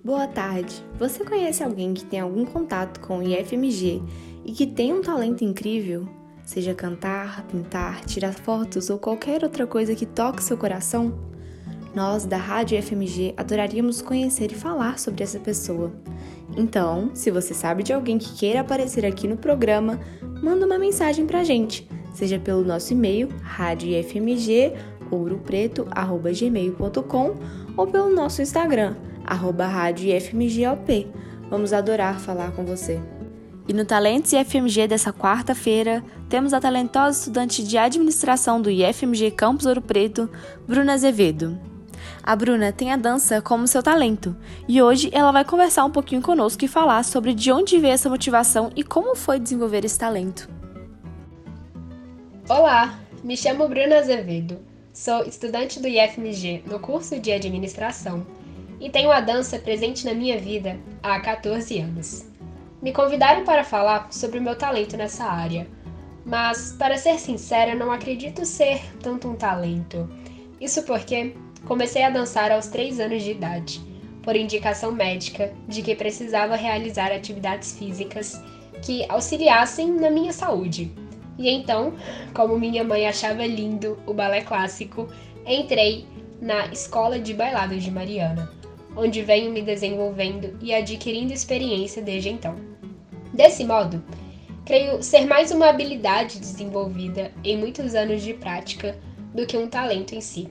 Boa 0.05 0.27
tarde. 0.27 0.85
Você 0.99 1.25
conhece 1.25 1.63
alguém 1.63 1.95
que 1.95 2.05
tem 2.05 2.19
algum 2.19 2.45
contato 2.45 2.99
com 2.99 3.17
o 3.17 3.23
IFMG 3.23 4.03
e 4.45 4.51
que 4.51 4.67
tem 4.67 4.93
um 4.93 5.01
talento 5.01 5.43
incrível? 5.43 6.07
Seja 6.45 6.75
cantar, 6.75 7.43
pintar, 7.47 8.05
tirar 8.05 8.31
fotos 8.31 8.91
ou 8.91 8.99
qualquer 8.99 9.43
outra 9.43 9.65
coisa 9.65 9.95
que 9.95 10.05
toque 10.05 10.43
seu 10.43 10.55
coração? 10.55 11.17
Nós, 11.95 12.23
da 12.23 12.37
Rádio 12.37 12.77
IFMG, 12.77 13.33
adoraríamos 13.35 13.99
conhecer 13.99 14.51
e 14.51 14.55
falar 14.55 14.99
sobre 14.99 15.23
essa 15.23 15.39
pessoa. 15.39 15.91
Então, 16.55 17.09
se 17.15 17.31
você 17.31 17.51
sabe 17.55 17.81
de 17.81 17.93
alguém 17.93 18.19
que 18.19 18.35
queira 18.35 18.61
aparecer 18.61 19.07
aqui 19.07 19.27
no 19.27 19.37
programa, 19.37 19.99
manda 20.39 20.67
uma 20.67 20.77
mensagem 20.77 21.25
pra 21.25 21.43
gente, 21.43 21.89
seja 22.13 22.37
pelo 22.37 22.63
nosso 22.63 22.93
e-mail 22.93 23.29
radioifmgouropreto@gmail.com 25.13 27.35
ou 27.77 27.87
pelo 27.87 28.13
nosso 28.13 28.41
Instagram 28.41 28.95
radioifmgop. 29.25 31.07
Vamos 31.49 31.73
adorar 31.73 32.19
falar 32.19 32.51
com 32.51 32.65
você. 32.65 32.99
E 33.67 33.73
no 33.73 33.85
Talentos 33.85 34.33
IFMG 34.33 34.87
dessa 34.87 35.13
quarta-feira, 35.13 36.03
temos 36.27 36.53
a 36.53 36.59
talentosa 36.59 37.19
estudante 37.19 37.63
de 37.63 37.77
administração 37.77 38.61
do 38.61 38.69
IFMG 38.69 39.31
Campus 39.31 39.65
Ouro 39.65 39.81
Preto, 39.81 40.29
Bruna 40.67 40.93
Azevedo. 40.93 41.57
A 42.21 42.35
Bruna 42.35 42.73
tem 42.73 42.91
a 42.91 42.97
dança 42.97 43.41
como 43.41 43.67
seu 43.67 43.81
talento 43.81 44.35
e 44.67 44.81
hoje 44.81 45.09
ela 45.13 45.31
vai 45.31 45.45
conversar 45.45 45.85
um 45.85 45.91
pouquinho 45.91 46.21
conosco 46.21 46.65
e 46.65 46.67
falar 46.67 47.03
sobre 47.03 47.33
de 47.33 47.51
onde 47.51 47.77
veio 47.77 47.93
essa 47.93 48.09
motivação 48.09 48.69
e 48.75 48.83
como 48.83 49.15
foi 49.15 49.39
desenvolver 49.39 49.85
esse 49.85 49.97
talento. 49.97 50.49
Olá, 52.49 52.99
me 53.23 53.37
chamo 53.37 53.69
Bruna 53.69 53.99
Azevedo, 53.99 54.59
sou 54.93 55.23
estudante 55.23 55.79
do 55.79 55.87
IFMG 55.87 56.63
no 56.67 56.79
curso 56.79 57.19
de 57.19 57.31
administração 57.31 58.25
e 58.79 58.89
tenho 58.89 59.11
a 59.11 59.19
dança 59.19 59.57
presente 59.57 60.05
na 60.05 60.13
minha 60.13 60.37
vida 60.37 60.79
há 61.01 61.19
14 61.19 61.79
anos. 61.79 62.25
Me 62.79 62.93
convidaram 62.93 63.43
para 63.43 63.63
falar 63.63 64.11
sobre 64.11 64.37
o 64.37 64.41
meu 64.41 64.55
talento 64.55 64.95
nessa 64.95 65.25
área, 65.25 65.67
mas, 66.25 66.73
para 66.77 66.97
ser 66.97 67.19
sincera, 67.19 67.73
não 67.73 67.91
acredito 67.91 68.45
ser 68.45 68.81
tanto 69.01 69.27
um 69.27 69.35
talento. 69.35 70.07
Isso 70.61 70.83
porque 70.83 71.35
comecei 71.65 72.03
a 72.03 72.09
dançar 72.09 72.51
aos 72.51 72.67
3 72.67 72.99
anos 72.99 73.23
de 73.23 73.31
idade, 73.31 73.81
por 74.21 74.35
indicação 74.35 74.91
médica 74.91 75.53
de 75.67 75.81
que 75.81 75.95
precisava 75.95 76.55
realizar 76.55 77.11
atividades 77.11 77.77
físicas 77.77 78.39
que 78.81 79.05
auxiliassem 79.09 79.91
na 79.91 80.11
minha 80.11 80.31
saúde. 80.31 80.93
E 81.37 81.49
então, 81.49 81.93
como 82.33 82.59
minha 82.59 82.83
mãe 82.83 83.07
achava 83.07 83.45
lindo 83.45 83.97
o 84.05 84.13
balé 84.13 84.41
clássico, 84.41 85.07
entrei 85.45 86.05
na 86.39 86.67
Escola 86.67 87.19
de 87.19 87.33
Bailados 87.33 87.83
de 87.83 87.89
Mariana, 87.89 88.51
onde 88.95 89.23
venho 89.23 89.51
me 89.51 89.61
desenvolvendo 89.61 90.57
e 90.61 90.73
adquirindo 90.73 91.33
experiência 91.33 92.01
desde 92.01 92.29
então. 92.29 92.55
Desse 93.33 93.63
modo, 93.63 94.03
creio 94.65 95.01
ser 95.01 95.25
mais 95.25 95.51
uma 95.51 95.69
habilidade 95.69 96.39
desenvolvida 96.39 97.31
em 97.43 97.57
muitos 97.57 97.95
anos 97.95 98.21
de 98.21 98.33
prática 98.33 98.97
do 99.33 99.47
que 99.47 99.57
um 99.57 99.67
talento 99.67 100.13
em 100.13 100.21
si. 100.21 100.49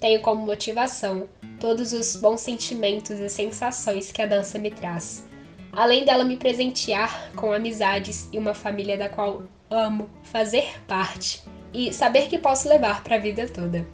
Tenho 0.00 0.20
como 0.22 0.46
motivação 0.46 1.28
todos 1.60 1.92
os 1.92 2.16
bons 2.16 2.40
sentimentos 2.40 3.18
e 3.18 3.28
sensações 3.28 4.10
que 4.12 4.22
a 4.22 4.26
dança 4.26 4.58
me 4.58 4.70
traz, 4.70 5.26
além 5.72 6.04
dela 6.04 6.24
me 6.24 6.36
presentear 6.36 7.30
com 7.34 7.52
amizades 7.52 8.28
e 8.32 8.38
uma 8.38 8.54
família 8.54 8.96
da 8.96 9.08
qual 9.08 9.42
amo 9.70 10.08
fazer 10.22 10.80
parte 10.86 11.42
e 11.72 11.92
saber 11.92 12.28
que 12.28 12.38
posso 12.38 12.68
levar 12.68 13.02
para 13.02 13.16
a 13.16 13.20
vida 13.20 13.48
toda. 13.48 13.86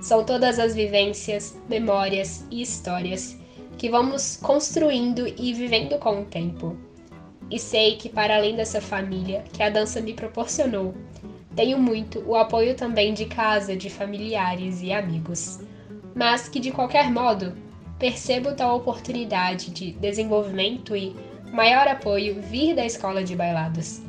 São 0.00 0.24
todas 0.24 0.58
as 0.58 0.74
vivências, 0.74 1.58
memórias 1.68 2.46
e 2.50 2.62
histórias 2.62 3.36
que 3.76 3.90
vamos 3.90 4.36
construindo 4.36 5.26
e 5.26 5.52
vivendo 5.52 5.98
com 5.98 6.20
o 6.20 6.24
tempo. 6.24 6.76
E 7.50 7.58
sei 7.58 7.96
que, 7.96 8.08
para 8.08 8.36
além 8.36 8.54
dessa 8.54 8.80
família 8.80 9.44
que 9.52 9.62
a 9.62 9.70
dança 9.70 10.00
me 10.00 10.14
proporcionou, 10.14 10.94
tenho 11.54 11.78
muito 11.78 12.20
o 12.26 12.36
apoio 12.36 12.74
também 12.74 13.12
de 13.12 13.24
casa, 13.26 13.76
de 13.76 13.90
familiares 13.90 14.82
e 14.82 14.92
amigos. 14.92 15.58
Mas 16.14 16.48
que, 16.48 16.60
de 16.60 16.70
qualquer 16.70 17.10
modo, 17.10 17.54
percebo 17.98 18.54
tal 18.54 18.76
oportunidade 18.76 19.70
de 19.70 19.92
desenvolvimento 19.92 20.94
e 20.94 21.14
maior 21.52 21.88
apoio 21.88 22.40
vir 22.40 22.74
da 22.74 22.86
escola 22.86 23.24
de 23.24 23.34
bailados, 23.34 24.00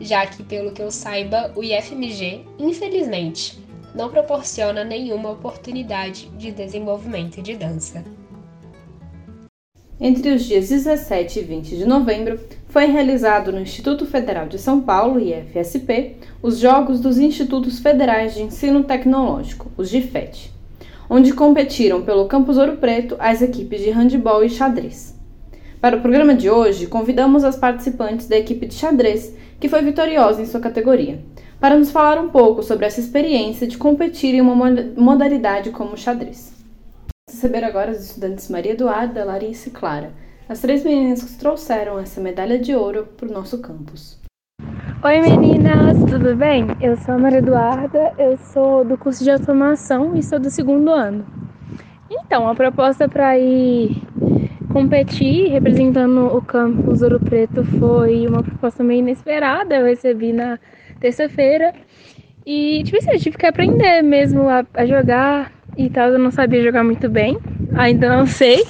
já 0.00 0.26
que, 0.26 0.42
pelo 0.42 0.72
que 0.72 0.82
eu 0.82 0.90
saiba, 0.90 1.52
o 1.56 1.62
IFMG, 1.62 2.44
infelizmente, 2.58 3.58
não 3.94 4.08
proporciona 4.08 4.84
nenhuma 4.84 5.30
oportunidade 5.30 6.30
de 6.36 6.52
desenvolvimento 6.52 7.42
de 7.42 7.54
dança. 7.54 8.04
Entre 10.00 10.32
os 10.32 10.44
dias 10.44 10.68
17 10.68 11.40
e 11.40 11.42
20 11.42 11.76
de 11.76 11.84
novembro, 11.84 12.38
foi 12.68 12.86
realizado 12.86 13.50
no 13.50 13.60
Instituto 13.60 14.06
Federal 14.06 14.46
de 14.46 14.56
São 14.56 14.80
Paulo, 14.80 15.18
IFSP, 15.18 16.16
os 16.40 16.58
Jogos 16.58 17.00
dos 17.00 17.18
Institutos 17.18 17.80
Federais 17.80 18.34
de 18.34 18.42
Ensino 18.42 18.84
Tecnológico, 18.84 19.72
os 19.76 19.88
GIFET, 19.88 20.52
onde 21.10 21.32
competiram 21.32 22.02
pelo 22.02 22.26
Campus 22.26 22.56
Ouro 22.56 22.76
Preto 22.76 23.16
as 23.18 23.42
equipes 23.42 23.80
de 23.80 23.90
handebol 23.90 24.44
e 24.44 24.48
xadrez. 24.48 25.18
Para 25.80 25.96
o 25.96 26.00
programa 26.00 26.34
de 26.34 26.48
hoje, 26.48 26.86
convidamos 26.86 27.42
as 27.42 27.56
participantes 27.56 28.28
da 28.28 28.38
equipe 28.38 28.66
de 28.66 28.74
xadrez, 28.74 29.34
que 29.60 29.68
foi 29.68 29.82
vitoriosa 29.82 30.40
em 30.40 30.46
sua 30.46 30.60
categoria, 30.60 31.20
para 31.60 31.76
nos 31.76 31.90
falar 31.90 32.20
um 32.20 32.28
pouco 32.28 32.62
sobre 32.62 32.86
essa 32.86 33.00
experiência 33.00 33.66
de 33.66 33.76
competir 33.76 34.34
em 34.34 34.40
uma 34.40 34.54
modalidade 34.96 35.70
como 35.70 35.94
o 35.94 35.96
xadrez. 35.96 36.52
Receber 37.28 37.64
agora 37.64 37.90
as 37.90 38.04
estudantes 38.04 38.48
Maria 38.48 38.72
Eduarda, 38.72 39.24
Larissa 39.24 39.68
e 39.68 39.72
Clara, 39.72 40.12
as 40.48 40.60
três 40.60 40.84
meninas 40.84 41.22
que 41.22 41.38
trouxeram 41.38 41.98
essa 41.98 42.20
medalha 42.20 42.58
de 42.58 42.74
ouro 42.74 43.08
para 43.16 43.28
o 43.28 43.32
nosso 43.32 43.60
campus. 43.60 44.18
Oi 45.04 45.20
meninas, 45.20 45.98
tudo 46.10 46.34
bem? 46.34 46.66
Eu 46.80 46.96
sou 46.96 47.14
a 47.14 47.18
Maria 47.18 47.38
Eduarda, 47.38 48.14
eu 48.18 48.36
sou 48.38 48.84
do 48.84 48.96
curso 48.96 49.22
de 49.22 49.30
automação 49.30 50.16
e 50.16 50.22
sou 50.22 50.38
do 50.38 50.50
segundo 50.50 50.90
ano. 50.90 51.26
Então, 52.10 52.48
a 52.48 52.54
proposta 52.54 53.08
para 53.08 53.38
ir 53.38 54.02
competir 54.78 55.48
representando 55.50 56.36
o 56.36 56.40
campus 56.40 57.02
Ouro 57.02 57.18
Preto 57.18 57.64
foi 57.64 58.28
uma 58.28 58.44
proposta 58.44 58.84
meio 58.84 59.00
inesperada, 59.00 59.74
eu 59.74 59.86
recebi 59.86 60.32
na 60.32 60.56
terça-feira. 61.00 61.74
E, 62.46 62.84
tipo 62.84 62.96
assim, 62.96 63.10
eu 63.10 63.18
tive 63.18 63.36
que 63.36 63.44
aprender 63.44 64.02
mesmo 64.02 64.48
a, 64.48 64.64
a 64.74 64.86
jogar 64.86 65.50
e 65.76 65.90
tal. 65.90 66.10
Eu 66.10 66.18
não 66.20 66.30
sabia 66.30 66.62
jogar 66.62 66.84
muito 66.84 67.08
bem, 67.08 67.36
ainda 67.74 68.08
não 68.08 68.24
sei. 68.30 68.64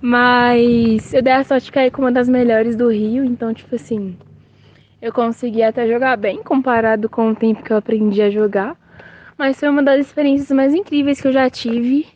Mas 0.00 1.12
eu 1.12 1.20
dei 1.20 1.32
a 1.32 1.42
sorte 1.42 1.64
de 1.64 1.72
cair 1.72 1.90
com 1.90 2.02
uma 2.02 2.12
das 2.12 2.28
melhores 2.28 2.76
do 2.76 2.88
Rio, 2.88 3.24
então, 3.24 3.52
tipo 3.52 3.74
assim, 3.74 4.16
eu 5.00 5.12
consegui 5.12 5.64
até 5.64 5.88
jogar 5.88 6.16
bem 6.16 6.40
comparado 6.40 7.08
com 7.08 7.30
o 7.30 7.34
tempo 7.34 7.64
que 7.64 7.72
eu 7.72 7.78
aprendi 7.78 8.22
a 8.22 8.30
jogar. 8.30 8.76
Mas 9.36 9.58
foi 9.58 9.68
uma 9.68 9.82
das 9.82 10.06
experiências 10.06 10.52
mais 10.52 10.72
incríveis 10.72 11.20
que 11.20 11.26
eu 11.26 11.32
já 11.32 11.50
tive 11.50 12.06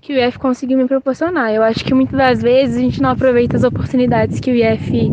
que 0.00 0.14
o 0.14 0.18
IF 0.18 0.38
conseguiu 0.38 0.78
me 0.78 0.86
proporcionar. 0.86 1.52
Eu 1.52 1.62
acho 1.62 1.84
que 1.84 1.92
muitas 1.92 2.16
das 2.16 2.42
vezes 2.42 2.76
a 2.76 2.80
gente 2.80 3.02
não 3.02 3.10
aproveita 3.10 3.56
as 3.56 3.64
oportunidades 3.64 4.40
que 4.40 4.50
o 4.50 4.54
IF 4.54 5.10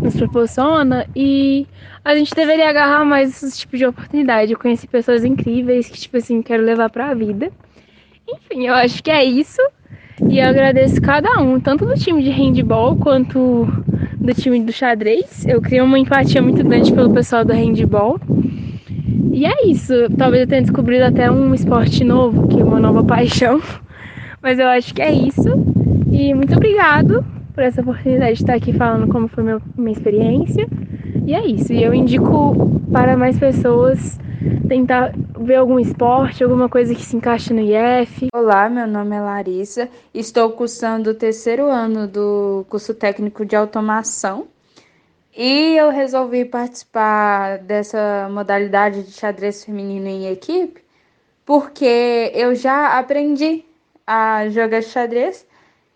nos 0.00 0.14
proporciona 0.16 1.06
e 1.14 1.66
a 2.04 2.14
gente 2.14 2.34
deveria 2.34 2.70
agarrar 2.70 3.04
mais 3.04 3.30
esses 3.30 3.58
tipos 3.58 3.78
de 3.78 3.86
oportunidade. 3.86 4.52
Eu 4.52 4.58
conheci 4.58 4.86
pessoas 4.86 5.24
incríveis 5.24 5.88
que, 5.88 5.98
tipo 5.98 6.16
assim, 6.16 6.40
quero 6.40 6.62
levar 6.62 6.88
para 6.88 7.10
a 7.10 7.14
vida. 7.14 7.50
Enfim, 8.28 8.66
eu 8.66 8.74
acho 8.74 9.02
que 9.02 9.10
é 9.10 9.24
isso. 9.24 9.60
E 10.28 10.38
eu 10.38 10.46
agradeço 10.46 11.00
cada 11.00 11.40
um, 11.40 11.60
tanto 11.60 11.86
do 11.86 11.94
time 11.94 12.22
de 12.22 12.30
handball 12.30 12.96
quanto 12.96 13.66
do 14.16 14.34
time 14.34 14.60
do 14.60 14.72
xadrez. 14.72 15.46
Eu 15.46 15.60
criei 15.60 15.80
uma 15.80 15.98
empatia 15.98 16.42
muito 16.42 16.62
grande 16.64 16.92
pelo 16.92 17.12
pessoal 17.12 17.44
do 17.44 17.52
handball. 17.52 18.20
E 19.32 19.46
é 19.46 19.66
isso. 19.66 19.94
Talvez 20.16 20.42
eu 20.42 20.48
tenha 20.48 20.62
descobrido 20.62 21.04
até 21.04 21.30
um 21.30 21.54
esporte 21.54 22.04
novo, 22.04 22.48
que 22.48 22.60
é 22.60 22.64
uma 22.64 22.80
nova 22.80 23.02
paixão. 23.04 23.60
Mas 24.42 24.58
eu 24.58 24.68
acho 24.68 24.94
que 24.94 25.02
é 25.02 25.12
isso. 25.12 25.48
E 26.10 26.32
muito 26.34 26.54
obrigado 26.54 27.24
por 27.54 27.62
essa 27.62 27.80
oportunidade 27.80 28.34
de 28.34 28.42
estar 28.42 28.54
aqui 28.54 28.72
falando 28.72 29.08
como 29.08 29.28
foi 29.28 29.42
meu, 29.42 29.60
minha 29.76 29.92
experiência. 29.92 30.68
E 31.26 31.34
é 31.34 31.44
isso. 31.46 31.72
E 31.72 31.82
eu 31.82 31.92
indico 31.92 32.80
para 32.92 33.16
mais 33.16 33.38
pessoas 33.38 34.18
tentar 34.68 35.12
ver 35.38 35.56
algum 35.56 35.78
esporte, 35.78 36.44
alguma 36.44 36.68
coisa 36.68 36.94
que 36.94 37.04
se 37.04 37.16
encaixe 37.16 37.52
no 37.52 37.60
IF. 37.60 38.28
Olá, 38.32 38.68
meu 38.68 38.86
nome 38.86 39.16
é 39.16 39.20
Larissa. 39.20 39.88
Estou 40.14 40.50
cursando 40.52 41.10
o 41.10 41.14
terceiro 41.14 41.66
ano 41.66 42.06
do 42.06 42.64
curso 42.68 42.94
técnico 42.94 43.44
de 43.44 43.56
automação. 43.56 44.46
E 45.36 45.76
eu 45.76 45.90
resolvi 45.90 46.44
participar 46.44 47.58
dessa 47.58 48.28
modalidade 48.30 49.02
de 49.02 49.12
xadrez 49.12 49.64
feminino 49.64 50.06
em 50.06 50.26
equipe 50.26 50.88
porque 51.48 52.30
eu 52.34 52.54
já 52.54 52.98
aprendi 52.98 53.64
a 54.08 54.48
jogar 54.48 54.82
xadrez. 54.82 55.46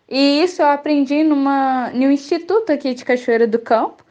E 0.07 0.43
isso 0.43 0.61
eu 0.61 0.67
aprendi 0.67 1.23
numa, 1.23 1.89
num 1.89 2.11
instituto 2.11 2.71
aqui 2.71 2.93
de 2.93 3.03
Cachoeira 3.03 3.47
do 3.47 3.57
Campo. 3.57 4.05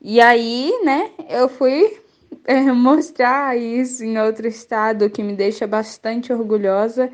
E 0.00 0.18
aí, 0.22 0.72
né, 0.82 1.10
eu 1.28 1.46
fui 1.46 2.00
é, 2.46 2.62
mostrar 2.72 3.54
isso 3.58 4.02
em 4.02 4.18
outro 4.18 4.48
estado, 4.48 5.10
que 5.10 5.22
me 5.22 5.34
deixa 5.34 5.66
bastante 5.66 6.32
orgulhosa. 6.32 7.12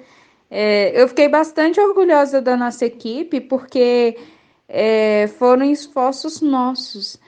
É, 0.49 0.93
eu 1.01 1.09
fiquei 1.09 1.29
bastante 1.29 1.81
orgulhosa 1.81 2.41
da 2.41 2.57
nossa 2.57 2.87
equipe 2.87 3.41
porque 3.41 4.17
é, 4.69 5.27
foram 5.39 5.69
esforços 5.69 6.41
nossos. 6.41 7.21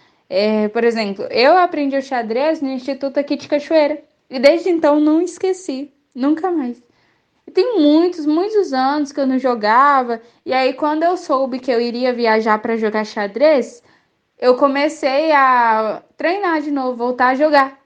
Por 0.72 0.82
exemplo, 0.82 1.24
eu 1.30 1.56
aprendi 1.56 1.96
o 1.96 2.02
xadrez 2.02 2.60
no 2.60 2.68
Instituto 2.68 3.18
aqui 3.18 3.36
de 3.36 3.46
Cachoeira 3.46 4.02
e 4.28 4.40
desde 4.40 4.68
então 4.68 4.98
não 4.98 5.22
esqueci, 5.22 5.92
nunca 6.14 6.50
mais. 6.50 6.82
Tem 7.54 7.78
muitos, 7.78 8.26
muitos 8.26 8.72
anos 8.72 9.12
que 9.12 9.20
eu 9.20 9.26
não 9.26 9.38
jogava, 9.38 10.20
e 10.44 10.52
aí 10.52 10.74
quando 10.74 11.04
eu 11.04 11.16
soube 11.16 11.60
que 11.60 11.70
eu 11.70 11.80
iria 11.80 12.12
viajar 12.12 12.58
para 12.58 12.76
jogar 12.76 13.06
xadrez, 13.06 13.80
eu 14.38 14.56
comecei 14.56 15.30
a 15.32 16.02
treinar 16.16 16.60
de 16.60 16.72
novo, 16.72 16.96
voltar 16.96 17.28
a 17.28 17.34
jogar. 17.36 17.78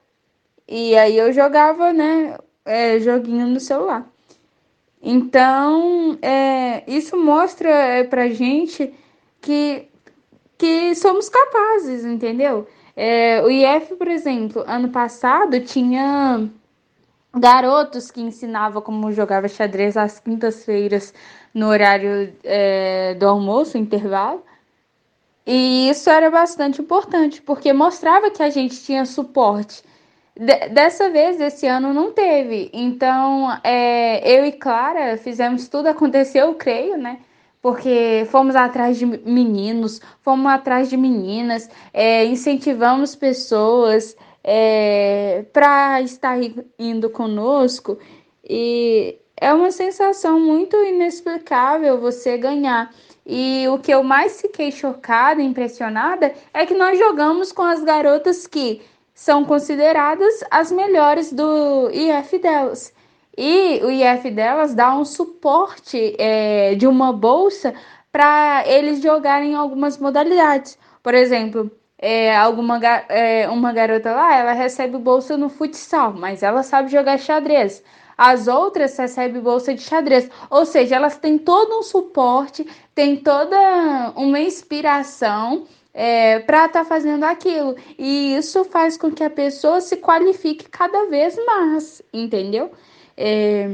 E 0.67 0.97
aí 0.97 1.17
eu 1.19 1.33
jogava, 1.33 1.93
né, 1.93 2.39
é, 2.65 2.99
joguinho 2.99 3.47
no 3.47 3.61
celular. 3.61 4.07
Então, 5.03 6.19
é, 6.23 6.83
isso 6.87 7.17
mostra 7.17 7.69
é, 7.69 8.05
pra 8.05 8.29
gente 8.29 8.93
que, 9.41 9.87
que 10.57 10.95
somos 10.95 11.29
capazes, 11.29 12.05
entendeu? 12.05 12.67
É, 12.97 13.43
o 13.43 13.51
IF, 13.51 13.97
por 13.97 14.09
exemplo, 14.09 14.65
ano 14.67 14.89
passado 14.89 15.61
tinha 15.61 16.51
garotos 17.39 18.11
que 18.11 18.21
ensinavam 18.21 18.83
como 18.83 19.13
jogava 19.13 19.49
xadrez 19.49 19.97
às 19.97 20.19
quintas-feiras 20.21 21.15
no 21.55 21.67
horário 21.69 22.33
é, 22.45 23.15
do 23.15 23.27
almoço, 23.27 23.79
intervalo. 23.79 24.43
E 25.47 25.89
isso 25.89 26.11
era 26.11 26.31
bastante 26.31 26.83
importante, 26.83 27.41
porque 27.41 27.73
mostrava 27.73 28.31
que 28.31 28.43
a 28.43 28.51
gente 28.51 28.83
tinha 28.83 29.07
suporte. 29.07 29.83
D 30.37 30.69
dessa 30.69 31.11
vez, 31.11 31.41
esse 31.41 31.67
ano, 31.67 31.95
não 31.95 32.13
teve. 32.13 32.71
Então, 32.73 33.59
é, 33.65 34.21
eu 34.39 34.45
e 34.45 34.53
Clara 34.53 35.17
fizemos 35.17 35.67
tudo 35.69 35.89
acontecer, 35.89 36.41
eu 36.41 36.55
creio, 36.55 36.97
né? 36.99 37.19
Porque 37.63 38.27
fomos 38.31 38.55
atrás 38.55 38.99
de 38.99 39.07
meninos, 39.07 40.01
fomos 40.23 40.47
atrás 40.53 40.89
de 40.91 40.97
meninas, 40.97 41.69
é, 41.93 42.25
incentivamos 42.27 43.17
pessoas 43.17 44.17
é, 44.51 45.45
para 45.53 46.01
estar 46.01 46.39
indo 46.79 47.11
conosco. 47.11 47.99
E 48.43 49.19
é 49.37 49.53
uma 49.53 49.71
sensação 49.71 50.41
muito 50.41 50.75
inexplicável 50.75 52.01
você 52.01 52.39
ganhar. 52.39 52.91
E 53.27 53.69
o 53.69 53.79
que 53.79 53.93
eu 53.93 54.03
mais 54.03 54.41
fiquei 54.41 54.73
chocada, 54.73 55.43
impressionada, 55.43 56.33
é 56.55 56.65
que 56.65 56.73
nós 56.73 56.99
jogamos 56.99 57.53
com 57.53 57.61
as 57.63 57.85
garotas 57.85 58.47
que 58.47 58.81
são 59.13 59.45
consideradas 59.45 60.43
as 60.51 60.73
melhores 60.73 61.31
do 61.31 61.91
IF 61.91 62.39
delas. 62.39 62.95
E 63.37 63.81
o 63.85 63.91
IF 63.91 64.31
delas 64.31 64.75
dá 64.75 64.97
um 64.97 65.05
suporte 65.05 66.17
é, 66.19 66.75
de 66.75 66.87
uma 66.87 67.13
bolsa 67.13 67.75
para 68.11 68.65
eles 68.67 69.03
jogarem 69.03 69.55
algumas 69.55 69.99
modalidades. 69.99 70.79
Por 71.03 71.13
exemplo, 71.13 71.71
é, 71.99 72.35
alguma 72.37 72.79
é, 73.09 73.49
uma 73.49 73.73
garota 73.73 74.13
lá, 74.13 74.37
ela 74.37 74.53
recebe 74.53 74.97
bolsa 74.99 75.37
no 75.37 75.49
futsal, 75.49 76.13
mas 76.13 76.43
ela 76.43 76.63
sabe 76.63 76.91
jogar 76.91 77.19
xadrez. 77.19 77.83
As 78.17 78.49
outras 78.49 78.97
recebem 78.97 79.41
bolsa 79.41 79.75
de 79.75 79.83
xadrez. 79.83 80.29
Ou 80.51 80.67
seja, 80.67 80.97
elas 80.97 81.17
têm 81.19 81.39
todo 81.39 81.79
um 81.79 81.83
suporte, 81.83 82.67
têm 82.95 83.17
toda 83.17 84.13
uma 84.17 84.41
inspiração 84.41 85.67
é, 85.95 86.41
para 86.41 86.67
estar 86.67 86.81
tá 86.81 86.85
fazendo 86.85 87.25
aquilo. 87.25 87.77
E 87.97 88.37
isso 88.37 88.65
faz 88.65 88.97
com 88.97 89.11
que 89.13 89.23
a 89.23 89.31
pessoa 89.31 89.81
se 89.81 89.97
qualifique 89.97 90.69
cada 90.69 91.07
vez 91.07 91.37
mais, 91.47 92.03
entendeu? 92.13 92.73
É, 93.17 93.71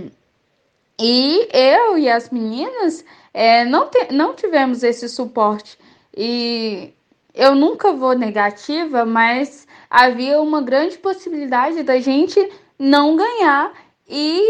e 0.99 1.49
eu 1.53 1.99
e 1.99 2.09
as 2.09 2.31
meninas 2.31 3.05
é, 3.33 3.65
não, 3.65 3.89
te, 3.89 4.13
não 4.13 4.35
tivemos 4.35 4.83
esse 4.83 5.09
suporte. 5.09 5.79
E 6.17 6.93
eu 7.35 7.55
nunca 7.55 7.93
vou 7.93 8.17
negativa, 8.17 9.05
mas 9.05 9.67
havia 9.91 10.41
uma 10.41 10.63
grande 10.63 10.97
possibilidade 10.99 11.83
da 11.83 11.99
gente 11.99 12.41
não 12.79 13.17
ganhar 13.17 13.73
e 14.09 14.41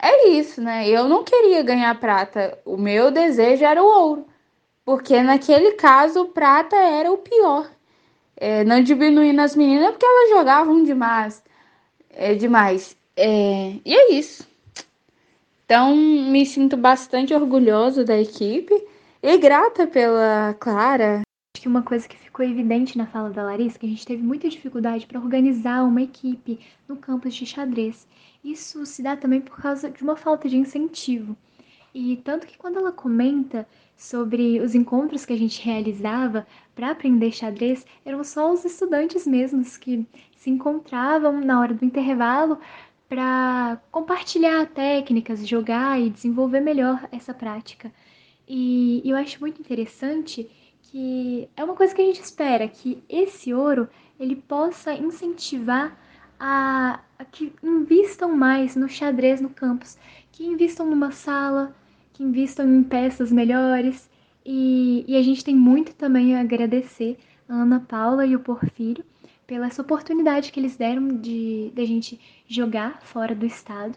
é 0.00 0.28
isso, 0.30 0.62
né? 0.62 0.88
Eu 0.88 1.06
não 1.08 1.22
queria 1.22 1.62
ganhar 1.62 1.98
prata. 2.00 2.58
O 2.64 2.76
meu 2.76 3.10
desejo 3.10 3.64
era 3.64 3.82
o 3.82 3.86
ouro. 3.86 4.26
Porque 4.84 5.22
naquele 5.22 5.72
caso, 5.72 6.26
prata 6.26 6.76
era 6.76 7.12
o 7.12 7.18
pior. 7.18 7.70
É, 8.36 8.64
não 8.64 8.82
diminuindo 8.82 9.40
as 9.40 9.54
meninas 9.54 9.90
porque 9.90 10.06
elas 10.06 10.30
jogavam 10.30 10.82
demais. 10.82 11.42
É 12.08 12.34
demais. 12.34 12.96
É, 13.14 13.74
e 13.84 13.94
é 13.94 14.12
isso. 14.12 14.48
Então, 15.66 15.94
me 15.94 16.44
sinto 16.46 16.76
bastante 16.76 17.34
orgulhoso 17.34 18.04
da 18.04 18.18
equipe 18.18 18.74
e 19.22 19.36
grata 19.36 19.86
pela 19.86 20.54
Clara. 20.58 21.22
Acho 21.52 21.62
que 21.62 21.68
uma 21.68 21.82
coisa 21.82 22.08
que 22.08 22.16
ficou 22.16 22.46
evidente 22.46 22.96
na 22.96 23.08
fala 23.08 23.28
da 23.28 23.42
Larissa 23.42 23.76
é 23.76 23.80
que 23.80 23.86
a 23.86 23.88
gente 23.88 24.06
teve 24.06 24.22
muita 24.22 24.48
dificuldade 24.48 25.04
para 25.04 25.18
organizar 25.18 25.82
uma 25.82 26.00
equipe 26.00 26.60
no 26.86 26.96
campus 26.96 27.34
de 27.34 27.44
xadrez. 27.44 28.06
Isso 28.42 28.86
se 28.86 29.02
dá 29.02 29.16
também 29.16 29.40
por 29.40 29.60
causa 29.60 29.90
de 29.90 30.00
uma 30.02 30.14
falta 30.16 30.48
de 30.48 30.56
incentivo. 30.56 31.36
E 31.92 32.18
tanto 32.18 32.46
que 32.46 32.56
quando 32.56 32.78
ela 32.78 32.92
comenta 32.92 33.68
sobre 33.96 34.60
os 34.60 34.76
encontros 34.76 35.26
que 35.26 35.32
a 35.32 35.36
gente 35.36 35.60
realizava 35.60 36.46
para 36.72 36.92
aprender 36.92 37.32
xadrez, 37.32 37.84
eram 38.04 38.22
só 38.22 38.52
os 38.52 38.64
estudantes 38.64 39.26
mesmos 39.26 39.76
que 39.76 40.06
se 40.36 40.50
encontravam 40.50 41.40
na 41.40 41.58
hora 41.58 41.74
do 41.74 41.84
intervalo 41.84 42.60
para 43.08 43.82
compartilhar 43.90 44.66
técnicas, 44.68 45.46
jogar 45.46 46.00
e 46.00 46.10
desenvolver 46.10 46.60
melhor 46.60 47.08
essa 47.10 47.34
prática. 47.34 47.92
E 48.48 49.02
eu 49.04 49.16
acho 49.16 49.40
muito 49.40 49.60
interessante 49.60 50.48
que 50.90 51.48
é 51.56 51.62
uma 51.62 51.74
coisa 51.74 51.94
que 51.94 52.02
a 52.02 52.04
gente 52.04 52.20
espera 52.20 52.66
que 52.66 53.02
esse 53.08 53.54
ouro 53.54 53.88
ele 54.18 54.34
possa 54.34 54.92
incentivar 54.92 55.96
a, 56.38 57.00
a 57.16 57.24
que 57.24 57.52
invistam 57.62 58.36
mais 58.36 58.74
no 58.74 58.88
xadrez 58.88 59.40
no 59.40 59.50
campus, 59.50 59.96
que 60.32 60.44
invistam 60.44 60.86
numa 60.86 61.12
sala, 61.12 61.74
que 62.12 62.24
invistam 62.24 62.66
em 62.68 62.82
peças 62.82 63.30
melhores. 63.30 64.10
E, 64.44 65.04
e 65.06 65.16
a 65.16 65.22
gente 65.22 65.44
tem 65.44 65.54
muito 65.54 65.94
também 65.94 66.34
a 66.34 66.40
agradecer 66.40 67.18
a 67.48 67.54
Ana 67.54 67.80
Paula 67.80 68.26
e 68.26 68.34
o 68.34 68.40
Porfírio 68.40 69.04
pela 69.46 69.66
essa 69.66 69.82
oportunidade 69.82 70.50
que 70.50 70.58
eles 70.58 70.76
deram 70.76 71.08
de, 71.08 71.70
de 71.72 71.82
a 71.82 71.86
gente 71.86 72.20
jogar 72.48 73.00
fora 73.02 73.34
do 73.34 73.46
estado. 73.46 73.96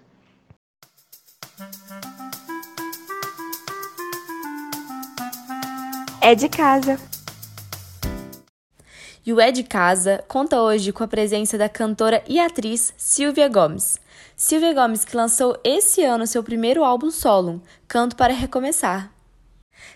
É 6.26 6.34
de 6.34 6.48
casa. 6.48 6.98
E 9.26 9.34
o 9.34 9.42
É 9.42 9.52
de 9.52 9.62
Casa 9.62 10.24
conta 10.26 10.62
hoje 10.62 10.94
com 10.94 11.04
a 11.04 11.08
presença 11.08 11.58
da 11.58 11.68
cantora 11.68 12.24
e 12.26 12.40
atriz 12.40 12.94
Silvia 12.96 13.50
Gomes. 13.50 14.00
Silvia 14.34 14.74
Gomes 14.74 15.04
que 15.04 15.18
lançou 15.18 15.60
esse 15.66 16.02
ano 16.02 16.26
seu 16.26 16.42
primeiro 16.42 16.82
álbum 16.82 17.12
solo, 17.12 17.62
Canto 17.90 18.16
para 18.16 18.34
Recomeçar. 18.34 19.12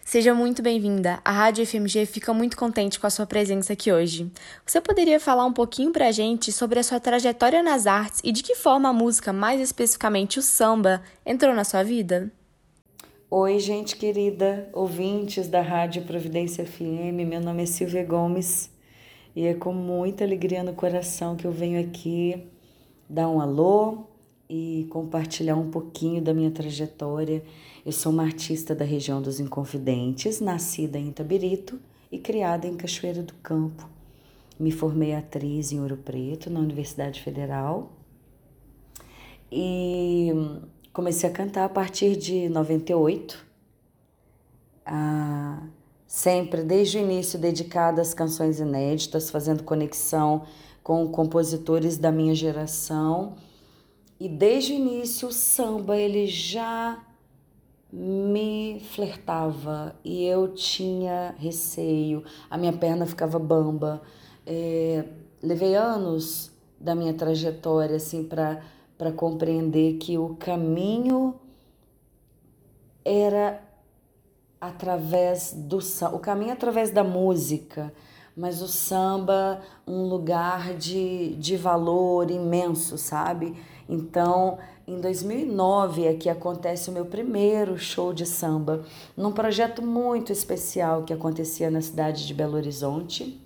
Seja 0.03 0.33
muito 0.33 0.61
bem-vinda. 0.61 1.21
A 1.23 1.31
Rádio 1.31 1.65
FMG 1.65 2.05
fica 2.05 2.33
muito 2.33 2.57
contente 2.57 2.99
com 2.99 3.07
a 3.07 3.09
sua 3.09 3.25
presença 3.25 3.71
aqui 3.71 3.89
hoje. 3.89 4.29
Você 4.65 4.81
poderia 4.81 5.21
falar 5.21 5.45
um 5.45 5.53
pouquinho 5.53 5.93
pra 5.93 6.11
gente 6.11 6.51
sobre 6.51 6.77
a 6.77 6.83
sua 6.83 6.99
trajetória 6.99 7.63
nas 7.63 7.87
artes 7.87 8.19
e 8.21 8.33
de 8.33 8.43
que 8.43 8.53
forma 8.53 8.89
a 8.89 8.93
música, 8.93 9.31
mais 9.31 9.61
especificamente 9.61 10.39
o 10.39 10.41
samba, 10.41 11.01
entrou 11.25 11.55
na 11.55 11.63
sua 11.63 11.83
vida? 11.83 12.29
Oi, 13.29 13.59
gente 13.59 13.97
querida, 13.97 14.69
ouvintes 14.71 15.49
da 15.49 15.61
Rádio 15.61 16.01
Providência 16.03 16.65
FM. 16.65 17.27
Meu 17.27 17.41
nome 17.41 17.63
é 17.63 17.65
Silvia 17.65 18.01
Gomes. 18.05 18.71
E 19.35 19.45
é 19.45 19.53
com 19.53 19.73
muita 19.73 20.23
alegria 20.23 20.63
no 20.63 20.71
coração 20.73 21.35
que 21.35 21.43
eu 21.43 21.51
venho 21.51 21.77
aqui 21.77 22.47
dar 23.09 23.27
um 23.27 23.41
alô 23.41 24.05
e 24.49 24.87
compartilhar 24.91 25.57
um 25.57 25.69
pouquinho 25.69 26.21
da 26.21 26.33
minha 26.33 26.49
trajetória. 26.51 27.43
Eu 27.85 27.91
sou 27.91 28.13
uma 28.13 28.23
artista 28.23 28.73
da 28.73 28.85
região 28.85 29.21
dos 29.21 29.41
Inconfidentes, 29.41 30.39
nascida 30.39 30.97
em 30.97 31.09
Itabirito 31.09 31.77
e 32.09 32.17
criada 32.17 32.65
em 32.65 32.77
Cachoeira 32.77 33.21
do 33.21 33.33
Campo. 33.43 33.89
Me 34.57 34.71
formei 34.71 35.13
atriz 35.13 35.73
em 35.73 35.81
Ouro 35.81 35.97
Preto, 35.97 36.49
na 36.49 36.61
Universidade 36.61 37.21
Federal. 37.21 37.91
E 39.51 40.31
comecei 40.97 41.29
a 41.29 41.31
cantar 41.31 41.65
a 41.65 41.69
partir 41.69 42.15
de 42.15 42.49
98. 42.49 43.45
Ah, 44.83 45.61
sempre 46.07 46.63
desde 46.63 46.97
o 46.97 47.01
início 47.01 47.37
dedicada 47.37 48.01
às 48.01 48.15
canções 48.15 48.59
inéditas, 48.59 49.29
fazendo 49.29 49.61
conexão 49.61 50.47
com 50.81 51.07
compositores 51.07 51.99
da 51.99 52.11
minha 52.11 52.33
geração. 52.33 53.35
E 54.19 54.27
desde 54.27 54.73
o 54.73 54.75
início 54.75 55.27
o 55.27 55.31
samba 55.31 55.95
ele 55.95 56.25
já 56.25 56.97
me 57.93 58.81
flertava 58.91 59.95
e 60.03 60.25
eu 60.25 60.47
tinha 60.55 61.35
receio, 61.37 62.23
a 62.49 62.57
minha 62.57 62.73
perna 62.73 63.05
ficava 63.05 63.37
bamba. 63.37 64.01
É, 64.47 65.05
levei 65.43 65.75
anos 65.75 66.51
da 66.79 66.95
minha 66.95 67.13
trajetória 67.13 67.97
assim 67.97 68.23
para 68.23 68.63
para 68.97 69.11
compreender 69.11 69.97
que 69.97 70.17
o 70.17 70.35
caminho 70.35 71.35
era 73.05 73.61
através 74.59 75.53
do 75.53 75.77
o 76.11 76.19
caminho 76.19 76.51
através 76.51 76.89
da 76.89 77.03
música, 77.03 77.93
mas 78.35 78.61
o 78.61 78.67
samba 78.67 79.61
um 79.87 80.03
lugar 80.03 80.73
de, 80.73 81.35
de 81.35 81.55
valor 81.55 82.29
imenso, 82.31 82.97
sabe? 82.97 83.55
Então, 83.87 84.57
em 84.85 84.99
2009 84.99 86.05
é 86.05 86.13
que 86.13 86.29
acontece 86.29 86.89
o 86.89 86.93
meu 86.93 87.05
primeiro 87.05 87.77
show 87.77 88.13
de 88.13 88.25
samba, 88.25 88.83
num 89.15 89.31
projeto 89.31 89.81
muito 89.81 90.31
especial 90.31 91.03
que 91.03 91.13
acontecia 91.13 91.69
na 91.69 91.81
cidade 91.81 92.25
de 92.27 92.33
Belo 92.33 92.55
Horizonte, 92.55 93.39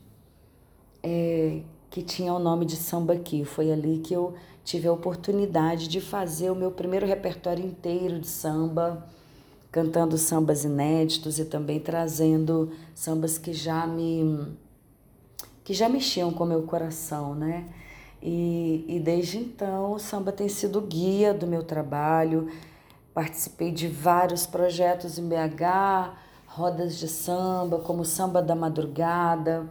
é, 1.04 1.62
que 1.90 2.02
tinha 2.02 2.34
o 2.34 2.40
nome 2.40 2.66
de 2.66 2.76
Samba 2.76 3.14
Aqui. 3.14 3.44
Foi 3.44 3.72
ali 3.72 4.00
que 4.00 4.14
eu 4.14 4.34
tive 4.64 4.88
a 4.88 4.94
oportunidade 4.94 5.88
de 5.88 6.00
fazer 6.00 6.50
o 6.50 6.56
meu 6.56 6.72
primeiro 6.72 7.06
repertório 7.06 7.66
inteiro 7.66 8.20
de 8.20 8.28
samba, 8.28 9.06
cantando 9.72 10.18
sambas 10.18 10.64
inéditos 10.64 11.40
e 11.40 11.46
também 11.46 11.80
trazendo 11.80 12.72
sambas 12.94 13.38
que 13.38 13.54
já 13.54 13.88
me 13.88 14.58
que 15.64 15.74
já 15.74 15.88
mexiam 15.88 16.32
com 16.32 16.44
o 16.44 16.48
meu 16.48 16.64
coração, 16.64 17.36
né? 17.36 17.70
E, 18.22 18.86
e 18.88 19.00
desde 19.00 19.38
então 19.38 19.94
o 19.94 20.00
samba 20.00 20.32
tem 20.32 20.50
sido 20.50 20.82
guia 20.82 21.34
do 21.34 21.48
meu 21.48 21.64
trabalho. 21.64 22.52
Participei 23.14 23.72
de 23.72 23.88
vários 23.88 24.46
projetos 24.46 25.18
em 25.18 25.28
BH, 25.28 26.14
rodas 26.46 26.98
de 26.98 27.08
samba, 27.08 27.80
como 27.80 28.06
Samba 28.06 28.42
da 28.42 28.56
Madrugada, 28.56 29.68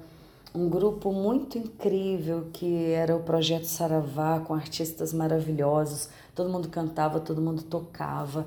um 0.54 0.68
grupo 0.68 1.12
muito 1.12 1.58
incrível 1.58 2.48
que 2.52 2.86
era 2.92 3.16
o 3.16 3.22
Projeto 3.22 3.64
Saravá, 3.64 4.40
com 4.40 4.54
artistas 4.54 5.12
maravilhosos. 5.12 6.08
Todo 6.34 6.50
mundo 6.50 6.68
cantava, 6.68 7.20
todo 7.20 7.40
mundo 7.40 7.62
tocava. 7.62 8.46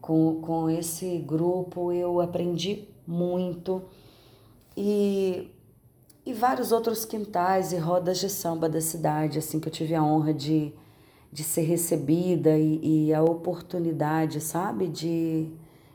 Com, 0.00 0.40
com 0.42 0.68
esse 0.68 1.18
grupo 1.18 1.92
eu 1.92 2.20
aprendi 2.20 2.88
muito. 3.06 3.82
E 4.76 5.50
e 6.24 6.32
vários 6.32 6.70
outros 6.70 7.04
quintais 7.04 7.72
e 7.72 7.76
rodas 7.76 8.18
de 8.18 8.28
samba 8.28 8.68
da 8.68 8.80
cidade, 8.80 9.38
assim 9.38 9.58
que 9.58 9.68
eu 9.68 9.72
tive 9.72 9.94
a 9.94 10.04
honra 10.04 10.34
de, 10.34 10.72
de 11.32 11.42
ser 11.42 11.62
recebida 11.62 12.56
e, 12.58 13.06
e 13.08 13.14
a 13.14 13.22
oportunidade, 13.22 14.40
sabe, 14.40 14.86
de, 14.86 15.48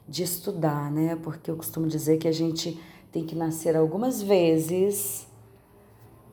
de 0.07 0.23
estudar, 0.23 0.91
né? 0.91 1.15
Porque 1.15 1.49
eu 1.49 1.55
costumo 1.55 1.87
dizer 1.87 2.17
que 2.17 2.27
a 2.27 2.31
gente 2.31 2.77
tem 3.11 3.23
que 3.23 3.35
nascer 3.35 3.77
algumas 3.77 4.21
vezes 4.21 5.27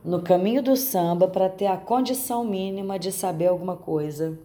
no 0.05 0.21
caminho 0.23 0.63
do 0.63 0.77
samba 0.77 1.29
para 1.29 1.49
ter 1.49 1.67
a 1.67 1.77
condição 1.77 2.45
mínima 2.45 2.99
de 2.99 3.13
saber 3.13 3.47
alguma 3.47 3.77
coisa. 3.77 4.39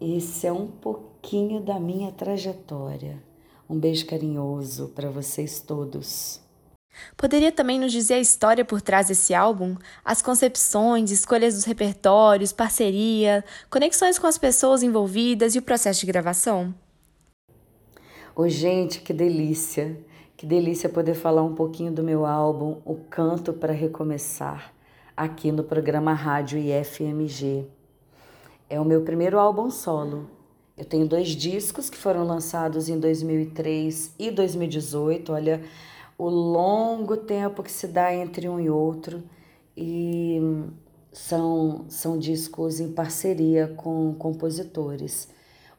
Esse 0.00 0.46
é 0.46 0.52
um 0.52 0.66
pouquinho 0.66 1.60
da 1.60 1.78
minha 1.78 2.10
trajetória. 2.10 3.22
Um 3.68 3.78
beijo 3.78 4.06
carinhoso 4.06 4.88
para 4.94 5.10
vocês 5.10 5.60
todos. 5.60 6.40
Poderia 7.16 7.50
também 7.50 7.78
nos 7.78 7.92
dizer 7.92 8.14
a 8.14 8.20
história 8.20 8.64
por 8.64 8.80
trás 8.80 9.08
desse 9.08 9.34
álbum? 9.34 9.76
As 10.04 10.22
concepções, 10.22 11.10
escolhas 11.10 11.54
dos 11.54 11.64
repertórios, 11.64 12.52
parceria, 12.52 13.44
conexões 13.68 14.18
com 14.18 14.26
as 14.26 14.38
pessoas 14.38 14.82
envolvidas 14.82 15.54
e 15.54 15.58
o 15.58 15.62
processo 15.62 16.00
de 16.00 16.06
gravação? 16.06 16.74
Ô, 18.36 18.48
gente, 18.48 19.00
que 19.00 19.12
delícia! 19.12 19.98
Que 20.36 20.46
delícia 20.46 20.88
poder 20.88 21.14
falar 21.14 21.44
um 21.44 21.54
pouquinho 21.54 21.92
do 21.92 22.02
meu 22.02 22.26
álbum 22.26 22.78
O 22.84 22.96
Canto 22.96 23.52
para 23.52 23.72
Recomeçar, 23.72 24.74
aqui 25.16 25.52
no 25.52 25.62
programa 25.62 26.12
Rádio 26.12 26.58
IFMG. 26.58 27.64
É 28.68 28.80
o 28.80 28.84
meu 28.84 29.02
primeiro 29.02 29.38
álbum 29.38 29.70
solo. 29.70 30.28
Eu 30.76 30.84
tenho 30.84 31.06
dois 31.06 31.28
discos 31.28 31.88
que 31.88 31.96
foram 31.96 32.26
lançados 32.26 32.88
em 32.88 32.98
2003 32.98 34.16
e 34.18 34.32
2018. 34.32 35.32
Olha, 35.32 35.62
o 36.18 36.28
longo 36.28 37.16
tempo 37.16 37.62
que 37.62 37.70
se 37.70 37.86
dá 37.86 38.12
entre 38.12 38.48
um 38.48 38.58
e 38.58 38.68
outro 38.68 39.22
e 39.76 40.40
são, 41.12 41.84
são 41.88 42.18
discos 42.18 42.80
em 42.80 42.90
parceria 42.90 43.68
com 43.76 44.12
compositores. 44.14 45.28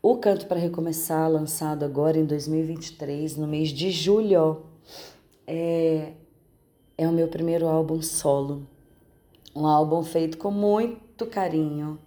O 0.07 0.17
Canto 0.17 0.45
para 0.45 0.59
Recomeçar, 0.59 1.27
lançado 1.27 1.83
agora 1.83 2.15
em 2.15 2.25
2023, 2.25 3.37
no 3.37 3.47
mês 3.47 3.69
de 3.69 3.89
julho, 3.89 4.61
é, 5.47 6.13
é 6.95 7.07
o 7.07 7.11
meu 7.11 7.27
primeiro 7.27 7.67
álbum 7.67 7.99
solo. 8.03 8.67
Um 9.55 9.65
álbum 9.65 10.03
feito 10.03 10.37
com 10.37 10.51
muito 10.51 11.25
carinho, 11.25 11.97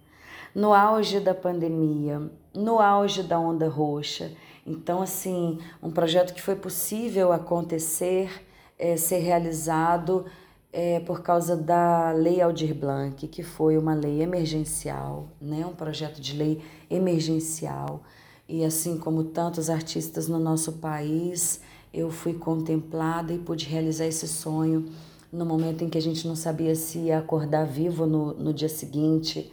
no 0.55 0.73
auge 0.73 1.19
da 1.19 1.35
pandemia, 1.35 2.21
no 2.55 2.79
auge 2.79 3.21
da 3.21 3.37
onda 3.37 3.67
roxa 3.67 4.31
então, 4.65 5.01
assim, 5.01 5.59
um 5.83 5.91
projeto 5.91 6.33
que 6.33 6.41
foi 6.41 6.55
possível 6.55 7.33
acontecer, 7.33 8.45
é, 8.77 8.95
ser 8.95 9.17
realizado 9.17 10.25
é, 10.71 10.99
por 10.99 11.21
causa 11.21 11.55
da 11.57 12.11
Lei 12.11 12.41
Aldir 12.41 12.75
Blanc, 12.75 13.27
que 13.27 13.43
foi 13.43 13.77
uma 13.77 13.93
lei 13.93 14.21
emergencial, 14.21 15.29
né? 15.41 15.65
um 15.65 15.73
projeto 15.73 16.21
de 16.21 16.35
lei 16.35 16.61
emergencial. 16.89 18.03
E 18.47 18.63
assim 18.63 18.97
como 18.97 19.23
tantos 19.25 19.69
artistas 19.69 20.27
no 20.27 20.39
nosso 20.39 20.73
país, 20.73 21.61
eu 21.93 22.09
fui 22.11 22.33
contemplada 22.33 23.33
e 23.33 23.39
pude 23.39 23.65
realizar 23.65 24.05
esse 24.05 24.27
sonho 24.27 24.85
no 25.31 25.45
momento 25.45 25.83
em 25.83 25.89
que 25.89 25.97
a 25.97 26.01
gente 26.01 26.27
não 26.27 26.35
sabia 26.35 26.73
se 26.75 26.97
ia 26.99 27.19
acordar 27.19 27.65
vivo 27.65 28.05
no, 28.05 28.33
no 28.33 28.53
dia 28.53 28.69
seguinte, 28.69 29.51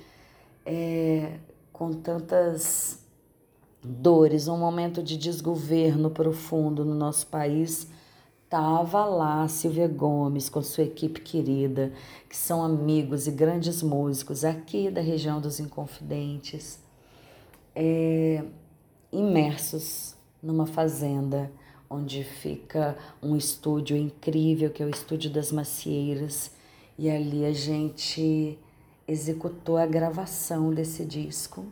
é, 0.64 1.34
com 1.72 1.92
tantas 1.92 2.98
dores, 3.82 4.48
um 4.48 4.56
momento 4.56 5.02
de 5.02 5.16
desgoverno 5.16 6.10
profundo 6.10 6.84
no 6.84 6.94
nosso 6.94 7.26
país, 7.26 7.86
estava 8.56 9.04
lá 9.04 9.46
Silvia 9.48 9.86
Gomes 9.86 10.48
com 10.48 10.62
sua 10.62 10.84
equipe 10.84 11.20
querida, 11.20 11.92
que 12.26 12.34
são 12.34 12.62
amigos 12.62 13.26
e 13.26 13.30
grandes 13.30 13.82
músicos 13.82 14.46
aqui 14.46 14.90
da 14.90 15.02
região 15.02 15.42
dos 15.42 15.60
Inconfidentes, 15.60 16.80
é, 17.74 18.42
imersos 19.12 20.16
numa 20.42 20.64
fazenda 20.64 21.52
onde 21.90 22.24
fica 22.24 22.96
um 23.22 23.36
estúdio 23.36 23.94
incrível, 23.94 24.70
que 24.70 24.82
é 24.82 24.86
o 24.86 24.90
Estúdio 24.90 25.30
das 25.30 25.52
Macieiras, 25.52 26.50
e 26.98 27.10
ali 27.10 27.44
a 27.44 27.52
gente 27.52 28.58
executou 29.06 29.76
a 29.76 29.84
gravação 29.84 30.72
desse 30.72 31.04
disco. 31.04 31.66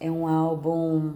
É 0.00 0.10
um 0.10 0.26
álbum 0.26 1.12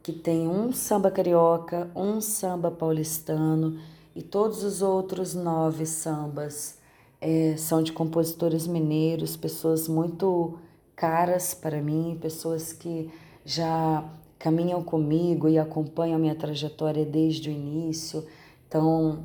que 0.00 0.12
tem 0.12 0.46
um 0.46 0.72
samba 0.72 1.10
carioca, 1.10 1.90
um 1.96 2.20
samba 2.20 2.70
paulistano 2.70 3.80
e 4.14 4.22
todos 4.22 4.62
os 4.62 4.82
outros 4.82 5.34
nove 5.34 5.86
sambas 5.86 6.78
é, 7.20 7.56
são 7.56 7.82
de 7.82 7.92
compositores 7.92 8.66
mineiros, 8.66 9.36
pessoas 9.36 9.88
muito 9.88 10.58
caras 10.94 11.54
para 11.54 11.80
mim, 11.80 12.18
pessoas 12.20 12.72
que 12.72 13.10
já 13.44 14.04
caminham 14.38 14.82
comigo 14.82 15.48
e 15.48 15.58
acompanham 15.58 16.18
minha 16.18 16.34
trajetória 16.34 17.04
desde 17.04 17.48
o 17.48 17.52
início. 17.52 18.26
Então, 18.66 19.24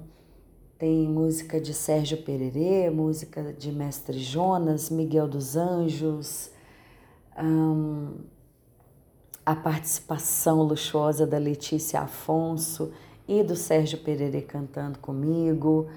tem 0.78 1.08
música 1.08 1.60
de 1.60 1.74
Sérgio 1.74 2.22
Pererê, 2.22 2.90
música 2.92 3.52
de 3.52 3.72
Mestre 3.72 4.20
Jonas, 4.20 4.92
Miguel 4.92 5.28
dos 5.28 5.56
Anjos, 5.56 6.52
a 9.44 9.56
participação 9.56 10.62
luxuosa 10.62 11.26
da 11.26 11.40
Letícia 11.40 12.02
Afonso 12.02 12.92
e 13.28 13.44
do 13.44 13.56
Sérgio 13.56 14.00
Pereira 14.00 14.42
cantando 14.42 15.00
comigo 15.00 15.90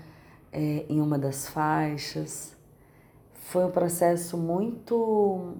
é, 0.53 0.85
em 0.89 1.01
uma 1.01 1.19
das 1.19 1.49
faixas. 1.49 2.57
Foi 3.33 3.65
um 3.65 3.71
processo 3.71 4.37
muito, 4.37 5.55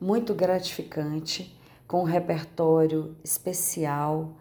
muito 0.00 0.34
gratificante, 0.34 1.56
com 1.86 2.02
um 2.02 2.04
repertório 2.04 3.16
especial 3.22 4.32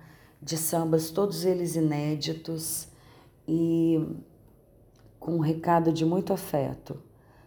de 0.42 0.58
sambas, 0.58 1.10
todos 1.10 1.46
eles 1.46 1.76
inéditos 1.76 2.88
e 3.48 4.00
com 5.20 5.36
um 5.36 5.40
recado 5.40 5.92
de 5.92 6.06
muito 6.06 6.32
afeto, 6.32 6.98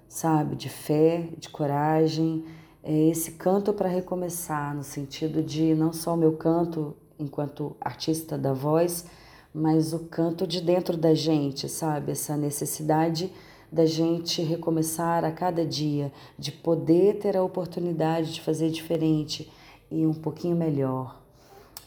sabe? 0.08 0.56
De 0.56 0.68
fé, 0.68 1.28
de 1.38 1.48
coragem 1.48 2.44
é 2.82 3.08
esse 3.08 3.32
canto 3.32 3.72
para 3.72 3.88
recomeçar, 3.88 4.74
no 4.74 4.82
sentido 4.82 5.42
de 5.42 5.74
não 5.74 5.92
só 5.92 6.14
o 6.14 6.16
meu 6.16 6.32
canto 6.36 6.96
enquanto 7.22 7.76
artista 7.80 8.36
da 8.36 8.52
voz, 8.52 9.06
mas 9.54 9.92
o 9.92 10.00
canto 10.00 10.46
de 10.46 10.60
dentro 10.60 10.96
da 10.96 11.14
gente, 11.14 11.68
sabe? 11.68 12.12
Essa 12.12 12.36
necessidade 12.36 13.32
da 13.70 13.86
gente 13.86 14.42
recomeçar 14.42 15.24
a 15.24 15.32
cada 15.32 15.64
dia, 15.64 16.12
de 16.38 16.52
poder 16.52 17.18
ter 17.18 17.36
a 17.36 17.42
oportunidade 17.42 18.34
de 18.34 18.40
fazer 18.42 18.70
diferente 18.70 19.50
e 19.90 20.06
um 20.06 20.12
pouquinho 20.12 20.54
melhor. 20.54 21.20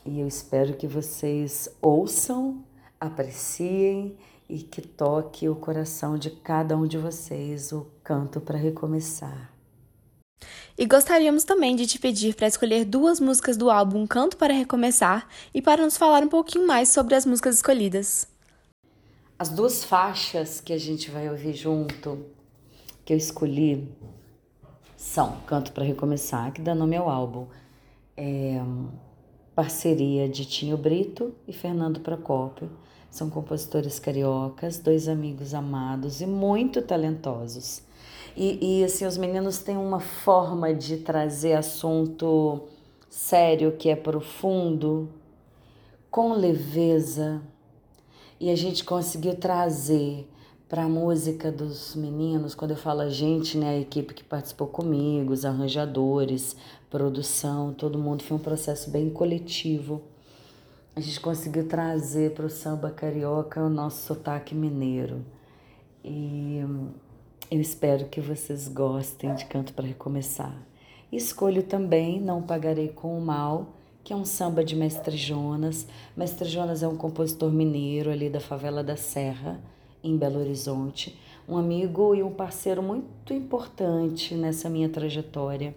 E 0.06 0.20
eu 0.20 0.28
espero 0.28 0.74
que 0.74 0.88
vocês 0.88 1.70
ouçam, 1.82 2.64
apreciem 3.00 4.16
e 4.50 4.60
que 4.60 4.82
toque 4.82 5.50
o 5.50 5.56
coração 5.56 6.18
de 6.18 6.30
cada 6.30 6.78
um 6.78 6.86
de 6.88 6.98
vocês 6.98 7.72
o 7.72 7.88
canto 8.04 8.40
para 8.40 8.58
recomeçar. 8.58 9.55
E 10.78 10.86
gostaríamos 10.86 11.44
também 11.44 11.76
de 11.76 11.88
te 11.88 11.98
pedir 11.98 12.36
para 12.36 12.48
escolher 12.48 12.84
duas 12.84 13.20
músicas 13.20 13.56
do 13.56 13.70
álbum 13.70 14.06
Canto 14.06 14.36
para 14.36 14.54
Recomeçar 14.54 15.28
e 15.54 15.62
para 15.62 15.84
nos 15.84 15.98
falar 15.98 16.24
um 16.24 16.28
pouquinho 16.28 16.68
mais 16.68 16.90
sobre 16.90 17.16
as 17.16 17.26
músicas 17.26 17.56
escolhidas. 17.56 18.28
As 19.40 19.50
duas 19.50 19.84
faixas 19.84 20.60
que 20.60 20.74
a 20.74 20.78
gente 20.78 21.10
vai 21.10 21.30
ouvir 21.30 21.54
junto, 21.54 22.26
que 23.06 23.14
eu 23.14 23.18
escolhi, 23.18 23.88
são 24.98 25.38
Canto 25.48 25.72
para 25.72 25.84
Recomeçar, 25.84 26.52
que 26.52 26.62
dá 26.62 26.76
nome 26.76 26.96
ao 26.96 27.10
álbum. 27.10 27.48
É 28.18 28.62
parceria 29.56 30.28
de 30.28 30.46
Tinho 30.46 30.76
Brito 30.76 31.34
e 31.48 31.54
Fernando 31.54 32.02
Procópio. 32.02 32.70
São 33.10 33.30
compositores 33.30 33.98
cariocas, 33.98 34.78
dois 34.78 35.08
amigos 35.08 35.54
amados 35.54 36.20
e 36.20 36.26
muito 36.26 36.82
talentosos. 36.82 37.82
E, 38.36 38.80
e 38.80 38.84
assim, 38.84 39.06
os 39.06 39.18
meninos 39.18 39.60
têm 39.60 39.78
uma 39.78 40.00
forma 40.00 40.74
de 40.74 40.98
trazer 40.98 41.54
assunto 41.54 42.64
sério, 43.10 43.72
que 43.72 43.90
é 43.90 43.96
profundo, 43.96 45.10
com 46.12 46.34
leveza. 46.34 47.42
E 48.40 48.50
a 48.50 48.56
gente 48.56 48.84
conseguiu 48.84 49.36
trazer 49.36 50.30
para 50.68 50.84
a 50.84 50.90
música 50.90 51.52
dos 51.52 51.96
meninos, 51.96 52.54
quando 52.54 52.72
eu 52.72 52.78
falo 52.78 53.02
a 53.02 53.10
gente, 53.10 53.58
né, 53.58 53.70
a 53.70 53.80
equipe 53.80 54.14
que 54.14 54.24
participou 54.24 54.68
comigo, 54.68 55.32
os 55.32 55.46
arranjadores, 55.46 56.56
produção, 56.90 57.72
todo 57.74 58.00
mundo, 58.00 58.24
foi 58.24 58.36
um 58.36 58.40
processo 58.40 58.90
bem 58.90 59.10
coletivo. 59.10 60.02
A 60.96 61.00
gente 61.00 61.20
conseguiu 61.22 61.68
trazer 61.68 62.34
para 62.34 62.46
o 62.46 62.50
samba 62.50 62.90
carioca 62.90 63.62
o 63.62 63.70
nosso 63.70 64.06
sotaque 64.08 64.56
mineiro. 64.56 65.24
E 66.04 66.62
eu 67.52 67.62
espero 67.62 68.06
que 68.06 68.20
vocês 68.20 68.68
gostem 68.68 69.34
de 69.36 69.46
Canto 69.46 69.74
para 69.74 69.86
Recomeçar. 69.86 70.56
Escolho 71.12 71.62
também 71.62 72.20
Não 72.20 72.42
Pagarei 72.42 72.90
com 72.90 73.18
o 73.18 73.22
Mal, 73.22 73.68
que 74.04 74.12
é 74.12 74.16
um 74.16 74.26
samba 74.26 74.64
de 74.64 74.76
Mestre 74.76 75.16
Jonas. 75.16 75.88
Mestre 76.18 76.50
Jonas 76.50 76.82
é 76.82 76.88
um 76.88 76.98
compositor 76.98 77.52
mineiro 77.52 78.10
ali 78.10 78.30
da 78.30 78.40
favela 78.40 78.84
da 78.84 78.98
Serra, 78.98 79.62
em 80.04 80.18
Belo 80.18 80.40
Horizonte. 80.40 81.20
Um 81.48 81.58
amigo 81.58 82.16
e 82.16 82.24
um 82.24 82.32
parceiro 82.32 82.82
muito 82.82 83.34
importante 83.34 84.34
nessa 84.34 84.68
minha 84.68 84.90
trajetória. 84.90 85.76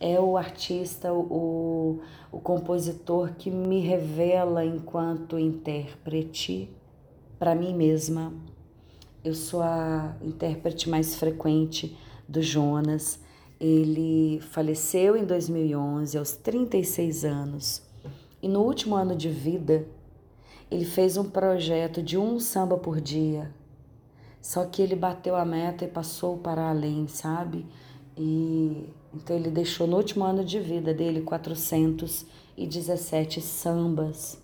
É 0.00 0.20
o 0.20 0.36
artista, 0.36 1.12
o, 1.12 2.00
o 2.30 2.38
compositor 2.38 3.32
que 3.36 3.50
me 3.50 3.80
revela 3.80 4.64
enquanto 4.64 5.36
intérprete 5.36 6.70
para 7.38 7.54
mim 7.54 7.74
mesma, 7.74 8.32
eu 9.28 9.34
sou 9.34 9.60
a 9.60 10.16
intérprete 10.22 10.88
mais 10.88 11.14
frequente 11.14 11.94
do 12.26 12.40
Jonas. 12.40 13.20
Ele 13.60 14.40
faleceu 14.40 15.14
em 15.16 15.24
2011, 15.24 16.16
aos 16.16 16.32
36 16.32 17.24
anos. 17.24 17.82
E 18.40 18.48
no 18.48 18.62
último 18.62 18.96
ano 18.96 19.14
de 19.14 19.28
vida, 19.28 19.86
ele 20.70 20.86
fez 20.86 21.16
um 21.16 21.28
projeto 21.28 22.02
de 22.02 22.16
um 22.16 22.40
samba 22.40 22.78
por 22.78 23.00
dia. 23.00 23.52
Só 24.40 24.64
que 24.64 24.80
ele 24.80 24.96
bateu 24.96 25.36
a 25.36 25.44
meta 25.44 25.84
e 25.84 25.88
passou 25.88 26.38
para 26.38 26.70
além, 26.70 27.06
sabe? 27.06 27.66
E 28.16 28.88
então 29.14 29.36
ele 29.36 29.50
deixou 29.50 29.86
no 29.86 29.96
último 29.96 30.24
ano 30.24 30.44
de 30.44 30.58
vida 30.60 30.92
dele 30.94 31.22
417 31.22 33.40
sambas. 33.40 34.40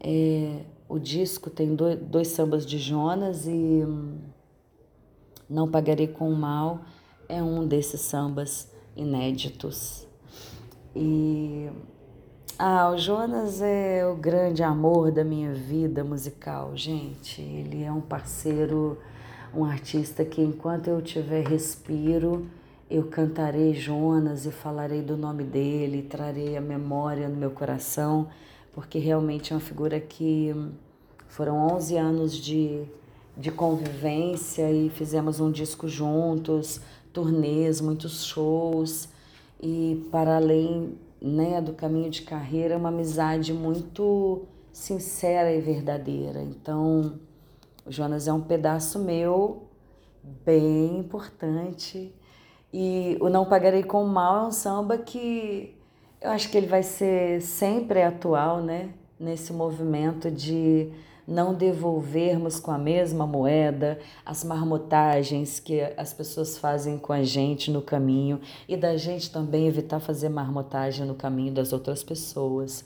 É, 0.00 0.60
o 0.88 0.98
disco 0.98 1.50
tem 1.50 1.74
dois, 1.74 1.98
dois 1.98 2.28
sambas 2.28 2.64
de 2.64 2.78
Jonas 2.78 3.46
e 3.46 3.84
Não 5.48 5.70
Pagarei 5.70 6.06
com 6.06 6.30
o 6.30 6.36
Mal 6.36 6.80
é 7.28 7.42
um 7.42 7.66
desses 7.66 8.00
sambas 8.02 8.70
inéditos. 8.94 10.06
E 10.94 11.68
ah, 12.58 12.90
o 12.90 12.96
Jonas 12.96 13.60
é 13.60 14.06
o 14.06 14.14
grande 14.14 14.62
amor 14.62 15.10
da 15.10 15.24
minha 15.24 15.52
vida 15.52 16.04
musical, 16.04 16.76
gente. 16.76 17.42
Ele 17.42 17.82
é 17.82 17.92
um 17.92 18.00
parceiro, 18.00 18.98
um 19.54 19.64
artista 19.64 20.24
que 20.24 20.40
enquanto 20.40 20.88
eu 20.88 21.02
tiver 21.02 21.46
respiro, 21.46 22.46
eu 22.88 23.08
cantarei 23.08 23.74
Jonas 23.74 24.46
e 24.46 24.52
falarei 24.52 25.02
do 25.02 25.16
nome 25.16 25.42
dele, 25.42 26.02
trarei 26.02 26.56
a 26.56 26.60
memória 26.60 27.28
no 27.28 27.36
meu 27.36 27.50
coração 27.50 28.28
porque 28.76 28.98
realmente 28.98 29.54
é 29.54 29.56
uma 29.56 29.60
figura 29.60 29.98
que 29.98 30.54
foram 31.28 31.66
11 31.74 31.96
anos 31.96 32.36
de, 32.36 32.84
de 33.34 33.50
convivência 33.50 34.70
e 34.70 34.90
fizemos 34.90 35.40
um 35.40 35.50
disco 35.50 35.88
juntos, 35.88 36.82
turnês, 37.10 37.80
muitos 37.80 38.26
shows 38.26 39.08
e 39.62 40.06
para 40.12 40.36
além 40.36 40.94
né, 41.22 41.62
do 41.62 41.72
caminho 41.72 42.10
de 42.10 42.20
carreira, 42.20 42.74
é 42.74 42.76
uma 42.76 42.90
amizade 42.90 43.50
muito 43.50 44.42
sincera 44.70 45.50
e 45.50 45.60
verdadeira. 45.62 46.42
Então, 46.42 47.18
o 47.86 47.90
Jonas 47.90 48.28
é 48.28 48.32
um 48.34 48.42
pedaço 48.42 48.98
meu 48.98 49.62
bem 50.44 50.98
importante 50.98 52.14
e 52.74 53.16
o 53.22 53.30
Não 53.30 53.46
Pagarei 53.46 53.82
com 53.82 54.04
Mal 54.04 54.44
é 54.44 54.48
um 54.48 54.52
samba 54.52 54.98
que 54.98 55.75
eu 56.26 56.32
acho 56.32 56.50
que 56.50 56.56
ele 56.56 56.66
vai 56.66 56.82
ser 56.82 57.40
sempre 57.40 58.02
atual, 58.02 58.60
né? 58.60 58.88
Nesse 59.18 59.52
movimento 59.52 60.28
de 60.28 60.90
não 61.26 61.54
devolvermos 61.54 62.58
com 62.58 62.72
a 62.72 62.78
mesma 62.78 63.24
moeda 63.24 64.00
as 64.24 64.42
marmotagens 64.42 65.60
que 65.60 65.80
as 65.96 66.12
pessoas 66.12 66.58
fazem 66.58 66.98
com 66.98 67.12
a 67.12 67.22
gente 67.22 67.70
no 67.70 67.80
caminho 67.80 68.40
e 68.68 68.76
da 68.76 68.96
gente 68.96 69.30
também 69.30 69.68
evitar 69.68 70.00
fazer 70.00 70.28
marmotagem 70.28 71.06
no 71.06 71.14
caminho 71.14 71.54
das 71.54 71.72
outras 71.72 72.02
pessoas. 72.02 72.84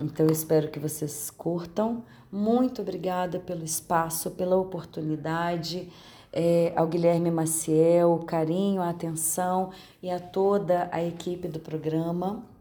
Então 0.00 0.24
eu 0.24 0.32
espero 0.32 0.70
que 0.70 0.78
vocês 0.78 1.28
curtam. 1.28 2.02
Muito 2.32 2.80
obrigada 2.80 3.38
pelo 3.38 3.62
espaço, 3.62 4.30
pela 4.30 4.56
oportunidade. 4.56 5.90
É, 6.32 6.72
ao 6.74 6.86
Guilherme 6.86 7.30
Maciel, 7.30 8.14
o 8.14 8.24
carinho, 8.24 8.80
a 8.80 8.88
atenção 8.88 9.70
e 10.02 10.10
a 10.10 10.18
toda 10.18 10.88
a 10.90 11.04
equipe 11.04 11.46
do 11.46 11.60
programa. 11.60 12.53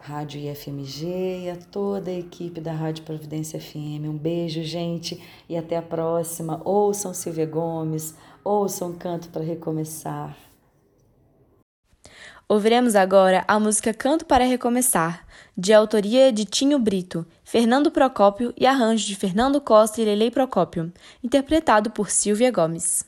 Rádio 0.00 0.40
IFMG 0.40 1.44
e 1.44 1.50
a 1.50 1.56
toda 1.56 2.10
a 2.10 2.18
equipe 2.18 2.58
da 2.58 2.72
Rádio 2.72 3.04
Providência 3.04 3.60
FM. 3.60 4.06
Um 4.06 4.16
beijo, 4.16 4.62
gente, 4.62 5.22
e 5.46 5.56
até 5.56 5.76
a 5.76 5.82
próxima. 5.82 6.60
Ouçam 6.64 7.12
Silvia 7.12 7.44
Gomes, 7.44 8.14
ouçam 8.42 8.94
Canto 8.94 9.28
para 9.28 9.42
Recomeçar. 9.42 10.34
Ouviremos 12.48 12.96
agora 12.96 13.44
a 13.46 13.60
música 13.60 13.94
Canto 13.94 14.24
para 14.24 14.44
Recomeçar, 14.44 15.24
de 15.56 15.72
autoria 15.72 16.32
de 16.32 16.44
Tinho 16.44 16.78
Brito, 16.78 17.24
Fernando 17.44 17.90
Procópio 17.90 18.54
e 18.56 18.66
arranjo 18.66 19.06
de 19.06 19.14
Fernando 19.14 19.60
Costa 19.60 20.00
e 20.00 20.04
Lelei 20.04 20.30
Procópio, 20.30 20.90
interpretado 21.22 21.90
por 21.90 22.10
Silvia 22.10 22.50
Gomes. 22.50 23.04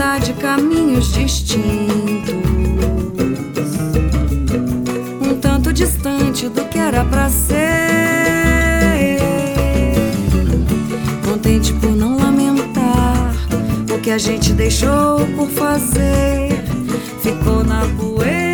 Verdade 0.00 0.32
caminhos 0.34 1.12
distintos, 1.12 2.34
um 5.20 5.34
tanto 5.40 5.72
distante 5.72 6.48
do 6.48 6.64
que 6.64 6.78
era 6.78 7.04
para 7.04 7.28
ser. 7.28 7.60
Contente 11.24 11.72
por 11.74 11.94
não 11.94 12.16
lamentar 12.18 13.34
o 13.94 13.98
que 14.00 14.10
a 14.10 14.18
gente 14.18 14.52
deixou 14.52 15.26
por 15.36 15.48
fazer, 15.48 16.50
ficou 17.22 17.62
na 17.62 17.86
poeira. 17.98 18.49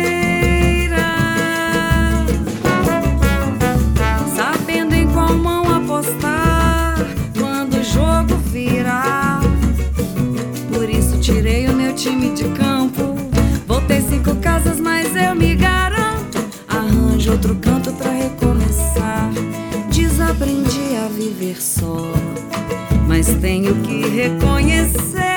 time 11.97 12.29
de 12.29 12.43
campo. 12.49 13.15
Voltei 13.65 14.01
cinco 14.01 14.35
casas, 14.35 14.79
mas 14.79 15.15
eu 15.15 15.33
me 15.35 15.55
garanto. 15.55 16.37
Arranjo 16.67 17.31
outro 17.31 17.55
canto 17.55 17.91
pra 17.93 18.11
recomeçar. 18.11 19.31
Desaprendi 19.89 20.95
a 21.03 21.07
viver 21.07 21.59
só, 21.59 22.11
mas 23.07 23.27
tenho 23.41 23.73
que 23.81 24.07
reconhecer. 24.09 25.36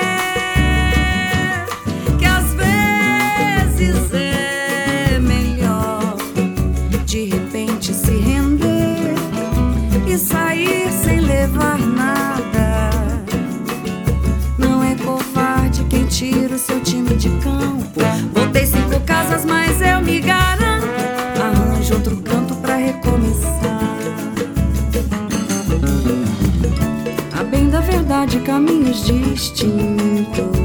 Caminhos 28.51 29.05
distintos. 29.05 30.57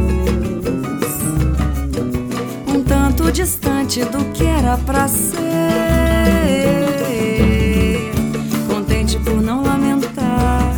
Um 2.66 2.82
tanto 2.82 3.30
distante 3.30 4.05
do 4.07 4.24
que 4.32 4.45
era 4.45 4.76
pra 4.78 5.07
ser. 5.07 5.37
Contente 8.66 9.16
por 9.20 9.41
não 9.41 9.62
lamentar 9.62 10.74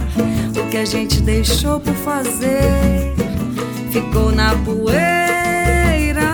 o 0.55 0.69
que 0.69 0.77
a 0.77 0.85
gente 0.85 1.23
deixou 1.23 1.81
por 1.81 1.95
fazer. 1.95 3.15
Ficou 3.91 4.31
na 4.31 4.55
poeira. 4.57 6.29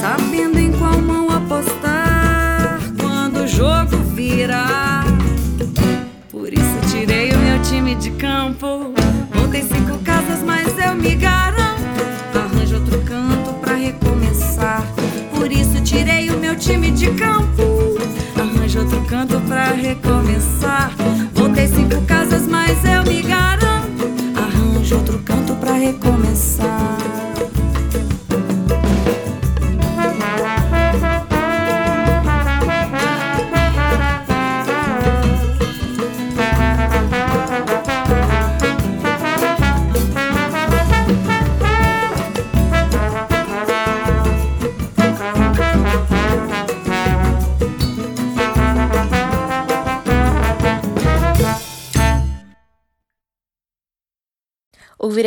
Sabendo 0.00 0.58
em 0.58 0.72
qual 0.72 0.98
mão 1.02 1.28
apostar 1.30 2.80
quando 2.98 3.42
o 3.42 3.46
jogo 3.46 3.98
virar. 4.14 5.11
De 8.02 8.10
campo. 8.10 8.92
Montei 9.32 9.62
cinco 9.62 9.96
casas, 9.98 10.42
mas 10.42 10.76
eu 10.76 10.92
me 10.96 11.14
garanto. 11.14 11.61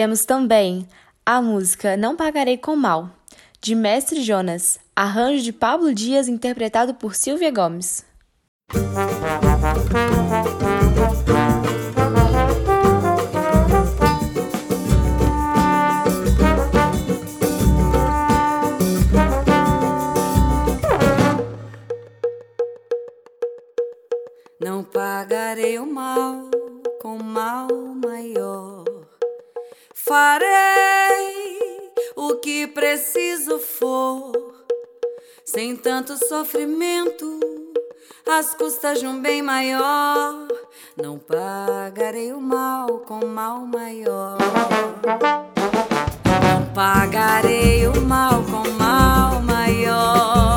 Ouviremos 0.05 0.23
também 0.23 0.87
a 1.25 1.41
música 1.41 1.97
Não 1.97 2.15
Pagarei 2.15 2.59
com 2.59 2.75
Mal, 2.75 3.09
de 3.59 3.73
Mestre 3.73 4.21
Jonas, 4.21 4.77
arranjo 4.95 5.43
de 5.43 5.51
Pablo 5.51 5.95
Dias 5.95 6.27
interpretado 6.27 6.93
por 6.93 7.15
Silvia 7.15 7.49
Gomes. 7.49 8.05
Não 24.61 24.83
pagarei 24.83 25.79
o 25.79 25.85
mal 25.87 26.51
com 27.01 27.17
mal 27.23 27.67
maior. 27.95 28.84
Farei 30.07 31.91
o 32.15 32.35
que 32.35 32.67
preciso 32.67 33.57
for, 33.57 34.33
sem 35.43 35.75
tanto 35.75 36.15
sofrimento, 36.27 37.39
às 38.23 38.53
custas 38.53 38.99
de 38.99 39.07
um 39.07 39.19
bem 39.19 39.41
maior. 39.41 40.47
Não 40.95 41.17
pagarei 41.17 42.31
o 42.33 42.39
mal 42.39 42.99
com 42.99 43.25
mal 43.25 43.61
maior. 43.61 44.37
Não 46.43 46.71
pagarei 46.75 47.87
o 47.87 47.99
mal 48.01 48.43
com 48.43 48.69
mal 48.73 49.41
maior. 49.41 50.54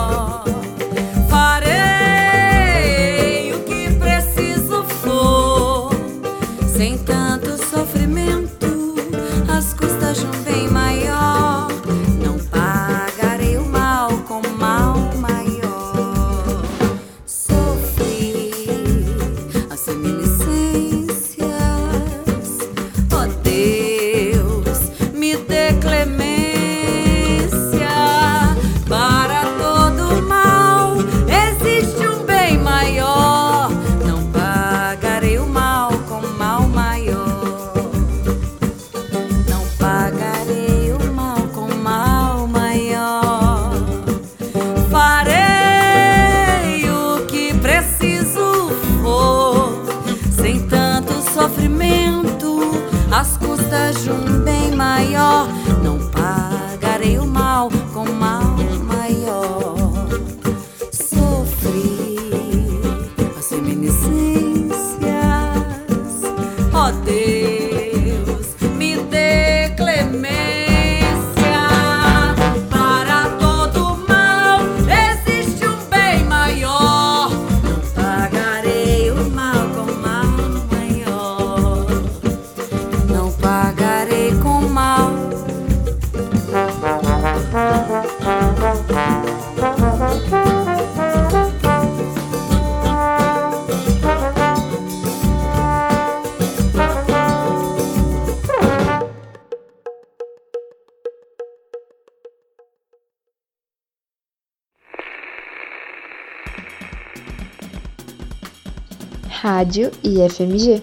Rádio 109.69 109.91
IFMG. 110.03 110.83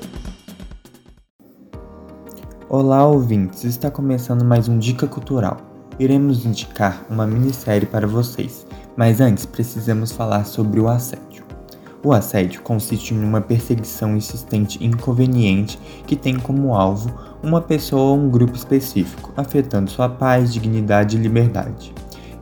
Olá, 2.70 3.04
ouvintes! 3.08 3.64
Está 3.64 3.90
começando 3.90 4.46
mais 4.46 4.70
um 4.70 4.78
Dica 4.78 5.08
Cultural. 5.08 5.58
Iremos 5.98 6.46
indicar 6.46 7.04
uma 7.10 7.26
minissérie 7.26 7.88
para 7.88 8.06
vocês, 8.06 8.64
mas 8.96 9.20
antes 9.20 9.44
precisamos 9.44 10.12
falar 10.12 10.46
sobre 10.46 10.80
o 10.80 10.88
assédio. 10.88 11.44
O 12.04 12.14
assédio 12.14 12.62
consiste 12.62 13.16
em 13.16 13.24
uma 13.24 13.42
perseguição 13.42 14.16
insistente 14.16 14.78
e 14.80 14.86
inconveniente 14.86 15.80
que 16.06 16.16
tem 16.16 16.38
como 16.38 16.76
alvo 16.76 17.12
uma 17.42 17.62
pessoa 17.62 18.12
ou 18.12 18.18
um 18.20 18.30
grupo 18.30 18.56
específico, 18.56 19.34
afetando 19.36 19.90
sua 19.90 20.10
paz, 20.10 20.54
dignidade 20.54 21.18
e 21.18 21.20
liberdade. 21.20 21.92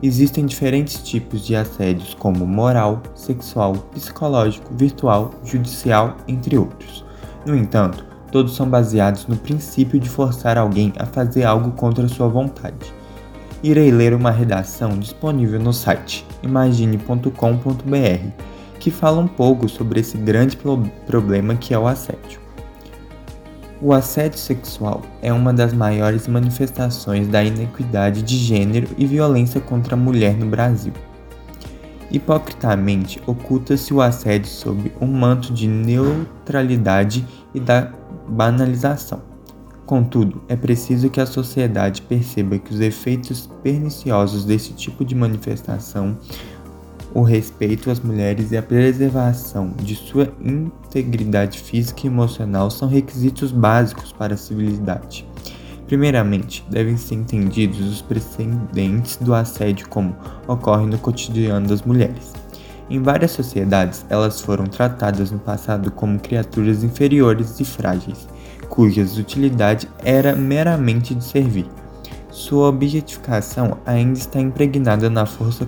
Existem 0.04 0.44
diferentes 0.44 1.02
tipos 1.02 1.46
de 1.46 1.56
assédios, 1.56 2.12
como 2.12 2.46
moral, 2.46 3.02
sexual, 3.14 3.72
psicológico, 3.94 4.74
virtual, 4.74 5.30
judicial, 5.42 6.18
entre 6.28 6.58
outros. 6.58 7.02
No 7.46 7.56
entanto, 7.56 8.04
todos 8.30 8.54
são 8.54 8.68
baseados 8.68 9.26
no 9.26 9.34
princípio 9.34 9.98
de 9.98 10.10
forçar 10.10 10.58
alguém 10.58 10.92
a 10.98 11.06
fazer 11.06 11.44
algo 11.44 11.70
contra 11.70 12.06
sua 12.06 12.28
vontade. 12.28 12.92
Irei 13.62 13.90
ler 13.90 14.12
uma 14.12 14.30
redação 14.30 14.90
disponível 14.98 15.58
no 15.58 15.72
site 15.72 16.26
imagine.com.br 16.42 17.32
que 18.78 18.90
fala 18.90 19.22
um 19.22 19.26
pouco 19.26 19.70
sobre 19.70 20.00
esse 20.00 20.18
grande 20.18 20.58
problema 21.06 21.56
que 21.56 21.72
é 21.72 21.78
o 21.78 21.86
assédio. 21.86 22.43
O 23.82 23.92
assédio 23.92 24.38
sexual 24.38 25.02
é 25.20 25.32
uma 25.32 25.52
das 25.52 25.72
maiores 25.72 26.28
manifestações 26.28 27.26
da 27.26 27.42
inequidade 27.42 28.22
de 28.22 28.36
gênero 28.36 28.88
e 28.96 29.04
violência 29.04 29.60
contra 29.60 29.94
a 29.94 29.98
mulher 29.98 30.36
no 30.36 30.46
Brasil. 30.46 30.92
Hipocritamente, 32.10 33.20
oculta-se 33.26 33.92
o 33.92 34.00
assédio 34.00 34.48
sob 34.48 34.92
um 35.00 35.06
manto 35.06 35.52
de 35.52 35.66
neutralidade 35.66 37.26
e 37.52 37.58
da 37.58 37.92
banalização. 38.28 39.20
Contudo, 39.84 40.40
é 40.48 40.56
preciso 40.56 41.10
que 41.10 41.20
a 41.20 41.26
sociedade 41.26 42.00
perceba 42.02 42.58
que 42.58 42.72
os 42.72 42.80
efeitos 42.80 43.50
perniciosos 43.62 44.44
desse 44.44 44.72
tipo 44.72 45.04
de 45.04 45.14
manifestação 45.14 46.16
o 47.14 47.22
respeito 47.22 47.90
às 47.90 48.00
mulheres 48.00 48.50
e 48.50 48.56
a 48.56 48.62
preservação 48.62 49.70
de 49.80 49.94
sua 49.94 50.28
integridade 50.42 51.60
física 51.60 52.00
e 52.04 52.06
emocional 52.08 52.70
são 52.72 52.88
requisitos 52.88 53.52
básicos 53.52 54.12
para 54.12 54.34
a 54.34 54.36
civilidade. 54.36 55.24
Primeiramente, 55.86 56.64
devem 56.68 56.96
ser 56.96 57.14
entendidos 57.14 57.78
os 57.80 58.02
precedentes 58.02 59.16
do 59.18 59.32
assédio 59.32 59.88
como 59.88 60.16
ocorre 60.48 60.86
no 60.86 60.98
cotidiano 60.98 61.68
das 61.68 61.82
mulheres. 61.82 62.32
Em 62.90 63.00
várias 63.00 63.30
sociedades, 63.30 64.04
elas 64.10 64.40
foram 64.40 64.66
tratadas 64.66 65.30
no 65.30 65.38
passado 65.38 65.90
como 65.92 66.18
criaturas 66.18 66.82
inferiores 66.82 67.60
e 67.60 67.64
frágeis, 67.64 68.28
cujas 68.68 69.16
utilidade 69.16 69.88
era 70.02 70.34
meramente 70.34 71.14
de 71.14 71.22
servir. 71.22 71.66
Sua 72.30 72.68
objetificação 72.68 73.78
ainda 73.86 74.18
está 74.18 74.40
impregnada 74.40 75.08
na 75.08 75.24
força 75.24 75.64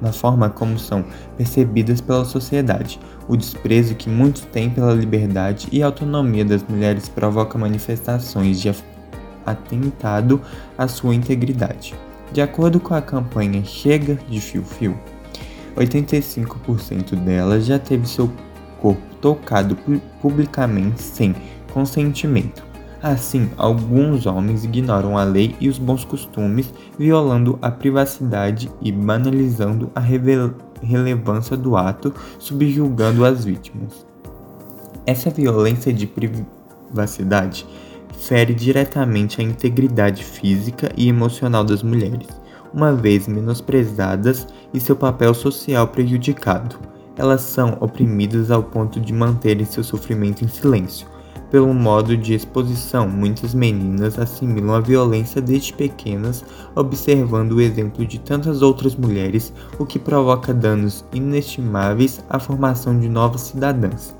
na 0.00 0.12
forma 0.12 0.48
como 0.48 0.78
são 0.78 1.04
percebidas 1.36 2.00
pela 2.00 2.24
sociedade. 2.24 2.98
O 3.28 3.36
desprezo 3.36 3.94
que 3.94 4.08
muitos 4.08 4.42
têm 4.42 4.70
pela 4.70 4.92
liberdade 4.92 5.68
e 5.70 5.82
autonomia 5.82 6.44
das 6.44 6.62
mulheres 6.62 7.08
provoca 7.08 7.58
manifestações 7.58 8.60
de 8.60 8.74
atentado 9.44 10.40
à 10.76 10.88
sua 10.88 11.14
integridade. 11.14 11.94
De 12.32 12.40
acordo 12.40 12.78
com 12.78 12.94
a 12.94 13.02
campanha 13.02 13.64
Chega 13.64 14.18
de 14.28 14.40
Fio 14.40 14.62
Fio, 14.62 14.98
85% 15.76 17.16
delas 17.16 17.66
já 17.66 17.78
teve 17.78 18.06
seu 18.06 18.30
corpo 18.80 19.02
tocado 19.20 19.76
publicamente 20.20 21.02
sem 21.02 21.34
consentimento. 21.72 22.69
Assim, 23.02 23.50
alguns 23.56 24.26
homens 24.26 24.62
ignoram 24.62 25.16
a 25.16 25.24
lei 25.24 25.56
e 25.58 25.70
os 25.70 25.78
bons 25.78 26.04
costumes, 26.04 26.72
violando 26.98 27.58
a 27.62 27.70
privacidade 27.70 28.70
e 28.82 28.92
banalizando 28.92 29.90
a 29.94 30.00
relevância 30.00 31.56
do 31.56 31.76
ato, 31.76 32.12
subjugando 32.38 33.24
as 33.24 33.42
vítimas. 33.42 34.06
Essa 35.06 35.30
violência 35.30 35.94
de 35.94 36.06
privacidade 36.06 37.66
fere 38.18 38.52
diretamente 38.52 39.40
a 39.40 39.44
integridade 39.44 40.22
física 40.22 40.92
e 40.94 41.08
emocional 41.08 41.64
das 41.64 41.82
mulheres, 41.82 42.28
uma 42.72 42.92
vez 42.92 43.26
menosprezadas 43.26 44.46
e 44.74 44.78
seu 44.78 44.94
papel 44.94 45.32
social 45.32 45.88
prejudicado. 45.88 46.78
Elas 47.16 47.40
são 47.40 47.78
oprimidas 47.80 48.50
ao 48.50 48.62
ponto 48.62 49.00
de 49.00 49.12
manterem 49.14 49.64
seu 49.64 49.82
sofrimento 49.82 50.44
em 50.44 50.48
silêncio 50.48 51.06
pelo 51.50 51.74
modo 51.74 52.16
de 52.16 52.32
exposição, 52.32 53.08
muitas 53.08 53.52
meninas 53.54 54.18
assimilam 54.18 54.74
a 54.74 54.80
violência 54.80 55.40
desde 55.40 55.72
pequenas, 55.72 56.44
observando 56.76 57.52
o 57.52 57.60
exemplo 57.60 58.06
de 58.06 58.20
tantas 58.20 58.62
outras 58.62 58.94
mulheres, 58.94 59.52
o 59.78 59.84
que 59.84 59.98
provoca 59.98 60.54
danos 60.54 61.04
inestimáveis 61.12 62.24
à 62.30 62.38
formação 62.38 62.98
de 62.98 63.08
novas 63.08 63.40
cidadãs. 63.40 64.14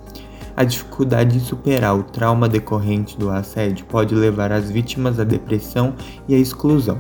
A 0.57 0.65
dificuldade 0.65 1.37
em 1.37 1.41
superar 1.41 1.97
o 1.97 2.03
trauma 2.03 2.49
decorrente 2.49 3.17
do 3.17 3.31
assédio 3.31 3.87
pode 3.87 4.15
levar 4.15 4.51
as 4.51 4.69
vítimas 4.69 5.21
à 5.21 5.25
depressão 5.25 5.95
e 6.29 6.35
à 6.35 6.39
exclusão, 6.39 6.99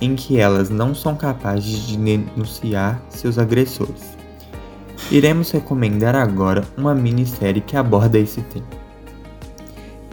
em 0.00 0.14
que 0.14 0.38
elas 0.38 0.68
não 0.68 0.94
são 0.94 1.16
capazes 1.16 1.86
de 1.86 1.96
denunciar 1.96 3.00
seus 3.08 3.38
agressores. 3.38 4.16
Iremos 5.10 5.50
recomendar 5.50 6.14
agora 6.14 6.64
uma 6.76 6.94
minissérie 6.94 7.62
que 7.62 7.76
aborda 7.76 8.18
esse 8.18 8.42
tema. 8.42 8.85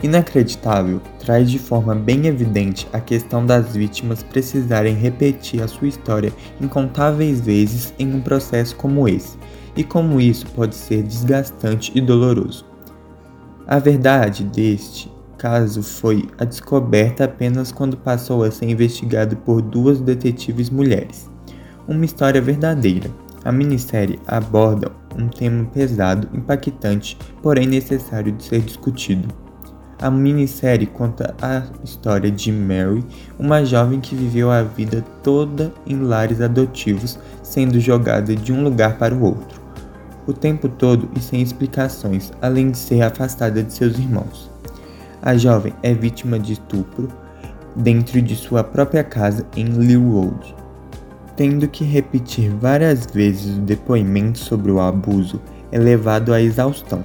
Inacreditável 0.04 1.00
traz 1.18 1.50
de 1.50 1.58
forma 1.58 1.94
bem 1.94 2.26
evidente 2.26 2.86
a 2.92 3.00
questão 3.00 3.46
das 3.46 3.74
vítimas 3.74 4.22
precisarem 4.22 4.94
repetir 4.94 5.62
a 5.62 5.66
sua 5.66 5.88
história 5.88 6.30
incontáveis 6.60 7.40
vezes 7.40 7.94
em 7.98 8.14
um 8.14 8.20
processo 8.20 8.76
como 8.76 9.08
esse, 9.08 9.38
e 9.74 9.82
como 9.82 10.20
isso 10.20 10.44
pode 10.48 10.74
ser 10.74 11.02
desgastante 11.02 11.90
e 11.94 12.02
doloroso. 12.02 12.66
A 13.66 13.78
verdade 13.78 14.44
deste 14.44 15.10
caso 15.38 15.82
foi 15.82 16.28
a 16.36 16.44
descoberta 16.44 17.24
apenas 17.24 17.72
quando 17.72 17.96
passou 17.96 18.44
a 18.44 18.50
ser 18.50 18.68
investigado 18.68 19.38
por 19.38 19.62
duas 19.62 20.02
detetives 20.02 20.68
mulheres. 20.68 21.30
Uma 21.88 22.04
história 22.04 22.42
verdadeira. 22.42 23.10
A 23.42 23.50
minissérie 23.50 24.20
aborda 24.26 24.92
um 25.18 25.28
tema 25.28 25.64
pesado, 25.64 26.28
impactante, 26.34 27.16
porém 27.40 27.66
necessário 27.66 28.32
de 28.32 28.44
ser 28.44 28.60
discutido. 28.60 29.43
A 30.04 30.10
minissérie 30.10 30.86
conta 30.86 31.34
a 31.40 31.62
história 31.82 32.30
de 32.30 32.52
Mary, 32.52 33.02
uma 33.38 33.64
jovem 33.64 34.00
que 34.00 34.14
viveu 34.14 34.50
a 34.50 34.60
vida 34.60 35.02
toda 35.22 35.72
em 35.86 35.96
lares 35.96 36.42
adotivos, 36.42 37.18
sendo 37.42 37.80
jogada 37.80 38.36
de 38.36 38.52
um 38.52 38.62
lugar 38.62 38.98
para 38.98 39.14
o 39.14 39.22
outro, 39.22 39.58
o 40.26 40.34
tempo 40.34 40.68
todo 40.68 41.08
e 41.16 41.20
sem 41.20 41.40
explicações, 41.40 42.30
além 42.42 42.70
de 42.70 42.76
ser 42.76 43.00
afastada 43.00 43.62
de 43.62 43.72
seus 43.72 43.98
irmãos. 43.98 44.50
A 45.22 45.38
jovem 45.38 45.72
é 45.82 45.94
vítima 45.94 46.38
de 46.38 46.52
estupro 46.52 47.08
dentro 47.74 48.20
de 48.20 48.36
sua 48.36 48.62
própria 48.62 49.02
casa 49.02 49.46
em 49.56 49.70
Road. 49.96 50.54
Tendo 51.34 51.66
que 51.66 51.82
repetir 51.82 52.50
várias 52.50 53.06
vezes 53.06 53.56
o 53.56 53.62
depoimento 53.62 54.38
sobre 54.38 54.70
o 54.70 54.80
abuso, 54.80 55.40
é 55.72 55.78
levado 55.78 56.34
à 56.34 56.42
exaustão. 56.42 57.02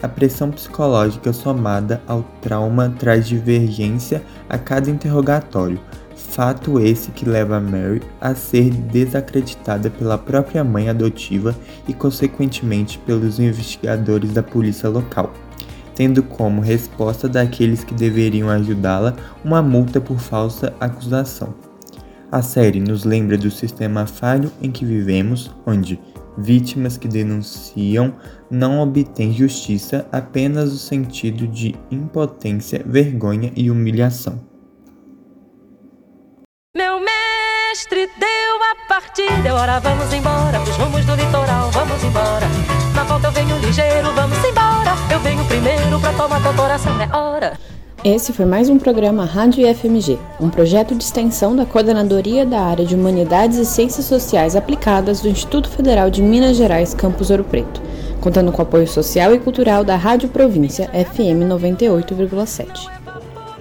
A 0.00 0.08
pressão 0.08 0.50
psicológica 0.50 1.32
somada 1.32 2.00
ao 2.06 2.22
trauma 2.40 2.94
traz 2.98 3.26
divergência 3.26 4.22
a 4.48 4.56
cada 4.56 4.88
interrogatório, 4.88 5.80
fato 6.14 6.78
esse 6.78 7.10
que 7.10 7.28
leva 7.28 7.58
Mary 7.58 8.00
a 8.20 8.32
ser 8.32 8.70
desacreditada 8.70 9.90
pela 9.90 10.16
própria 10.16 10.62
mãe 10.62 10.88
adotiva 10.88 11.54
e, 11.88 11.92
consequentemente, 11.92 12.96
pelos 12.98 13.40
investigadores 13.40 14.32
da 14.32 14.42
polícia 14.42 14.88
local, 14.88 15.32
tendo 15.96 16.22
como 16.22 16.60
resposta 16.60 17.28
daqueles 17.28 17.82
que 17.82 17.94
deveriam 17.94 18.48
ajudá-la 18.48 19.16
uma 19.44 19.60
multa 19.60 20.00
por 20.00 20.20
falsa 20.20 20.72
acusação. 20.78 21.54
A 22.30 22.40
série 22.40 22.78
nos 22.78 23.04
lembra 23.04 23.36
do 23.36 23.50
sistema 23.50 24.06
falho 24.06 24.52
em 24.62 24.70
que 24.70 24.84
vivemos, 24.84 25.50
onde 25.66 25.98
vítimas 26.36 26.96
que 26.96 27.08
denunciam 27.08 28.14
não 28.50 28.80
obtêm 28.80 29.32
justiça 29.32 30.06
apenas 30.10 30.72
no 30.72 30.78
sentido 30.78 31.46
de 31.46 31.74
impotência, 31.90 32.82
vergonha 32.84 33.52
e 33.56 33.70
humilhação. 33.70 34.40
Meu 36.76 37.00
mestre 37.00 38.08
deu 38.18 38.62
a 38.62 38.88
partida, 38.88 39.54
hora 39.54 39.80
vamos 39.80 40.12
embora, 40.12 40.60
pros 40.60 40.76
rumos 40.76 41.04
do 41.04 41.14
litoral, 41.14 41.70
vamos 41.70 42.02
embora. 42.04 42.46
Na 42.94 43.04
volta 43.04 43.28
eu 43.28 43.32
venho 43.32 43.58
ligeiro, 43.58 44.12
vamos 44.14 44.38
embora. 44.38 44.96
Eu 45.12 45.20
venho 45.20 45.44
primeiro 45.46 46.00
pra 46.00 46.12
tomar 46.12 46.42
teu 46.42 46.54
coração, 46.54 47.00
é 47.00 47.16
hora. 47.16 47.58
Esse 48.04 48.32
foi 48.32 48.44
mais 48.44 48.70
um 48.70 48.78
programa 48.78 49.24
Rádio 49.24 49.66
FMG, 49.74 50.20
um 50.40 50.48
projeto 50.48 50.94
de 50.94 51.02
extensão 51.02 51.56
da 51.56 51.66
Coordenadoria 51.66 52.46
da 52.46 52.60
Área 52.60 52.86
de 52.86 52.94
Humanidades 52.94 53.58
e 53.58 53.66
Ciências 53.66 54.06
Sociais 54.06 54.54
Aplicadas 54.54 55.20
do 55.20 55.28
Instituto 55.28 55.68
Federal 55.68 56.08
de 56.08 56.22
Minas 56.22 56.56
Gerais, 56.56 56.94
Campus 56.94 57.28
Ouro 57.28 57.42
Preto, 57.42 57.82
contando 58.20 58.52
com 58.52 58.62
apoio 58.62 58.86
social 58.86 59.34
e 59.34 59.38
cultural 59.38 59.84
da 59.84 59.96
Rádio 59.96 60.28
Província 60.28 60.88
FM 60.88 61.48
98,7. 61.48 62.88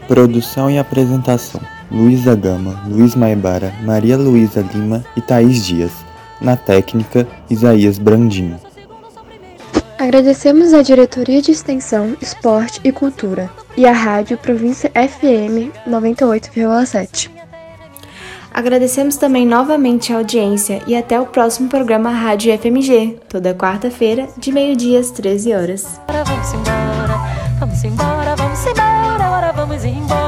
Produção 0.08 0.70
e 0.70 0.78
apresentação: 0.78 1.62
Luísa 1.92 2.36
Gama, 2.36 2.82
Luiz 2.88 3.16
Maibara, 3.16 3.74
Maria 3.84 4.18
Luísa 4.18 4.66
Lima 4.74 5.04
e 5.16 5.22
Thaís 5.22 5.66
Dias. 5.66 5.92
Na 6.40 6.56
técnica, 6.56 7.28
Isaías 7.50 7.98
Brandinho. 7.98 8.60
Agradecemos 9.98 10.74
à 10.74 10.84
Diretoria 10.84 11.42
de 11.42 11.52
Extensão, 11.52 12.16
Esporte 12.22 12.80
e 12.84 12.92
Cultura 12.92 13.50
e 13.76 13.86
à 13.86 13.92
Rádio 13.92 14.38
Província 14.38 14.92
FM 14.92 15.74
98,7. 15.88 17.37
Agradecemos 18.58 19.18
também 19.18 19.46
novamente 19.46 20.12
a 20.12 20.16
audiência 20.16 20.82
e 20.88 20.96
até 20.96 21.22
o 21.22 21.28
próximo 21.28 21.70
programa 21.70 22.10
Rádio 22.10 22.52
FMG, 22.58 23.20
toda 23.30 23.54
quarta-feira, 23.54 24.28
de 24.36 24.52
meio-dia 24.52 25.00
às 25.00 25.12
13 25.12 25.54
horas. 25.54 26.02
Vamos 26.08 26.54
embora, 26.54 27.20
vamos 27.60 27.84
embora, 27.84 28.36
vamos 28.36 28.66
embora, 28.66 29.52
vamos 29.54 29.86
embora. 29.86 30.27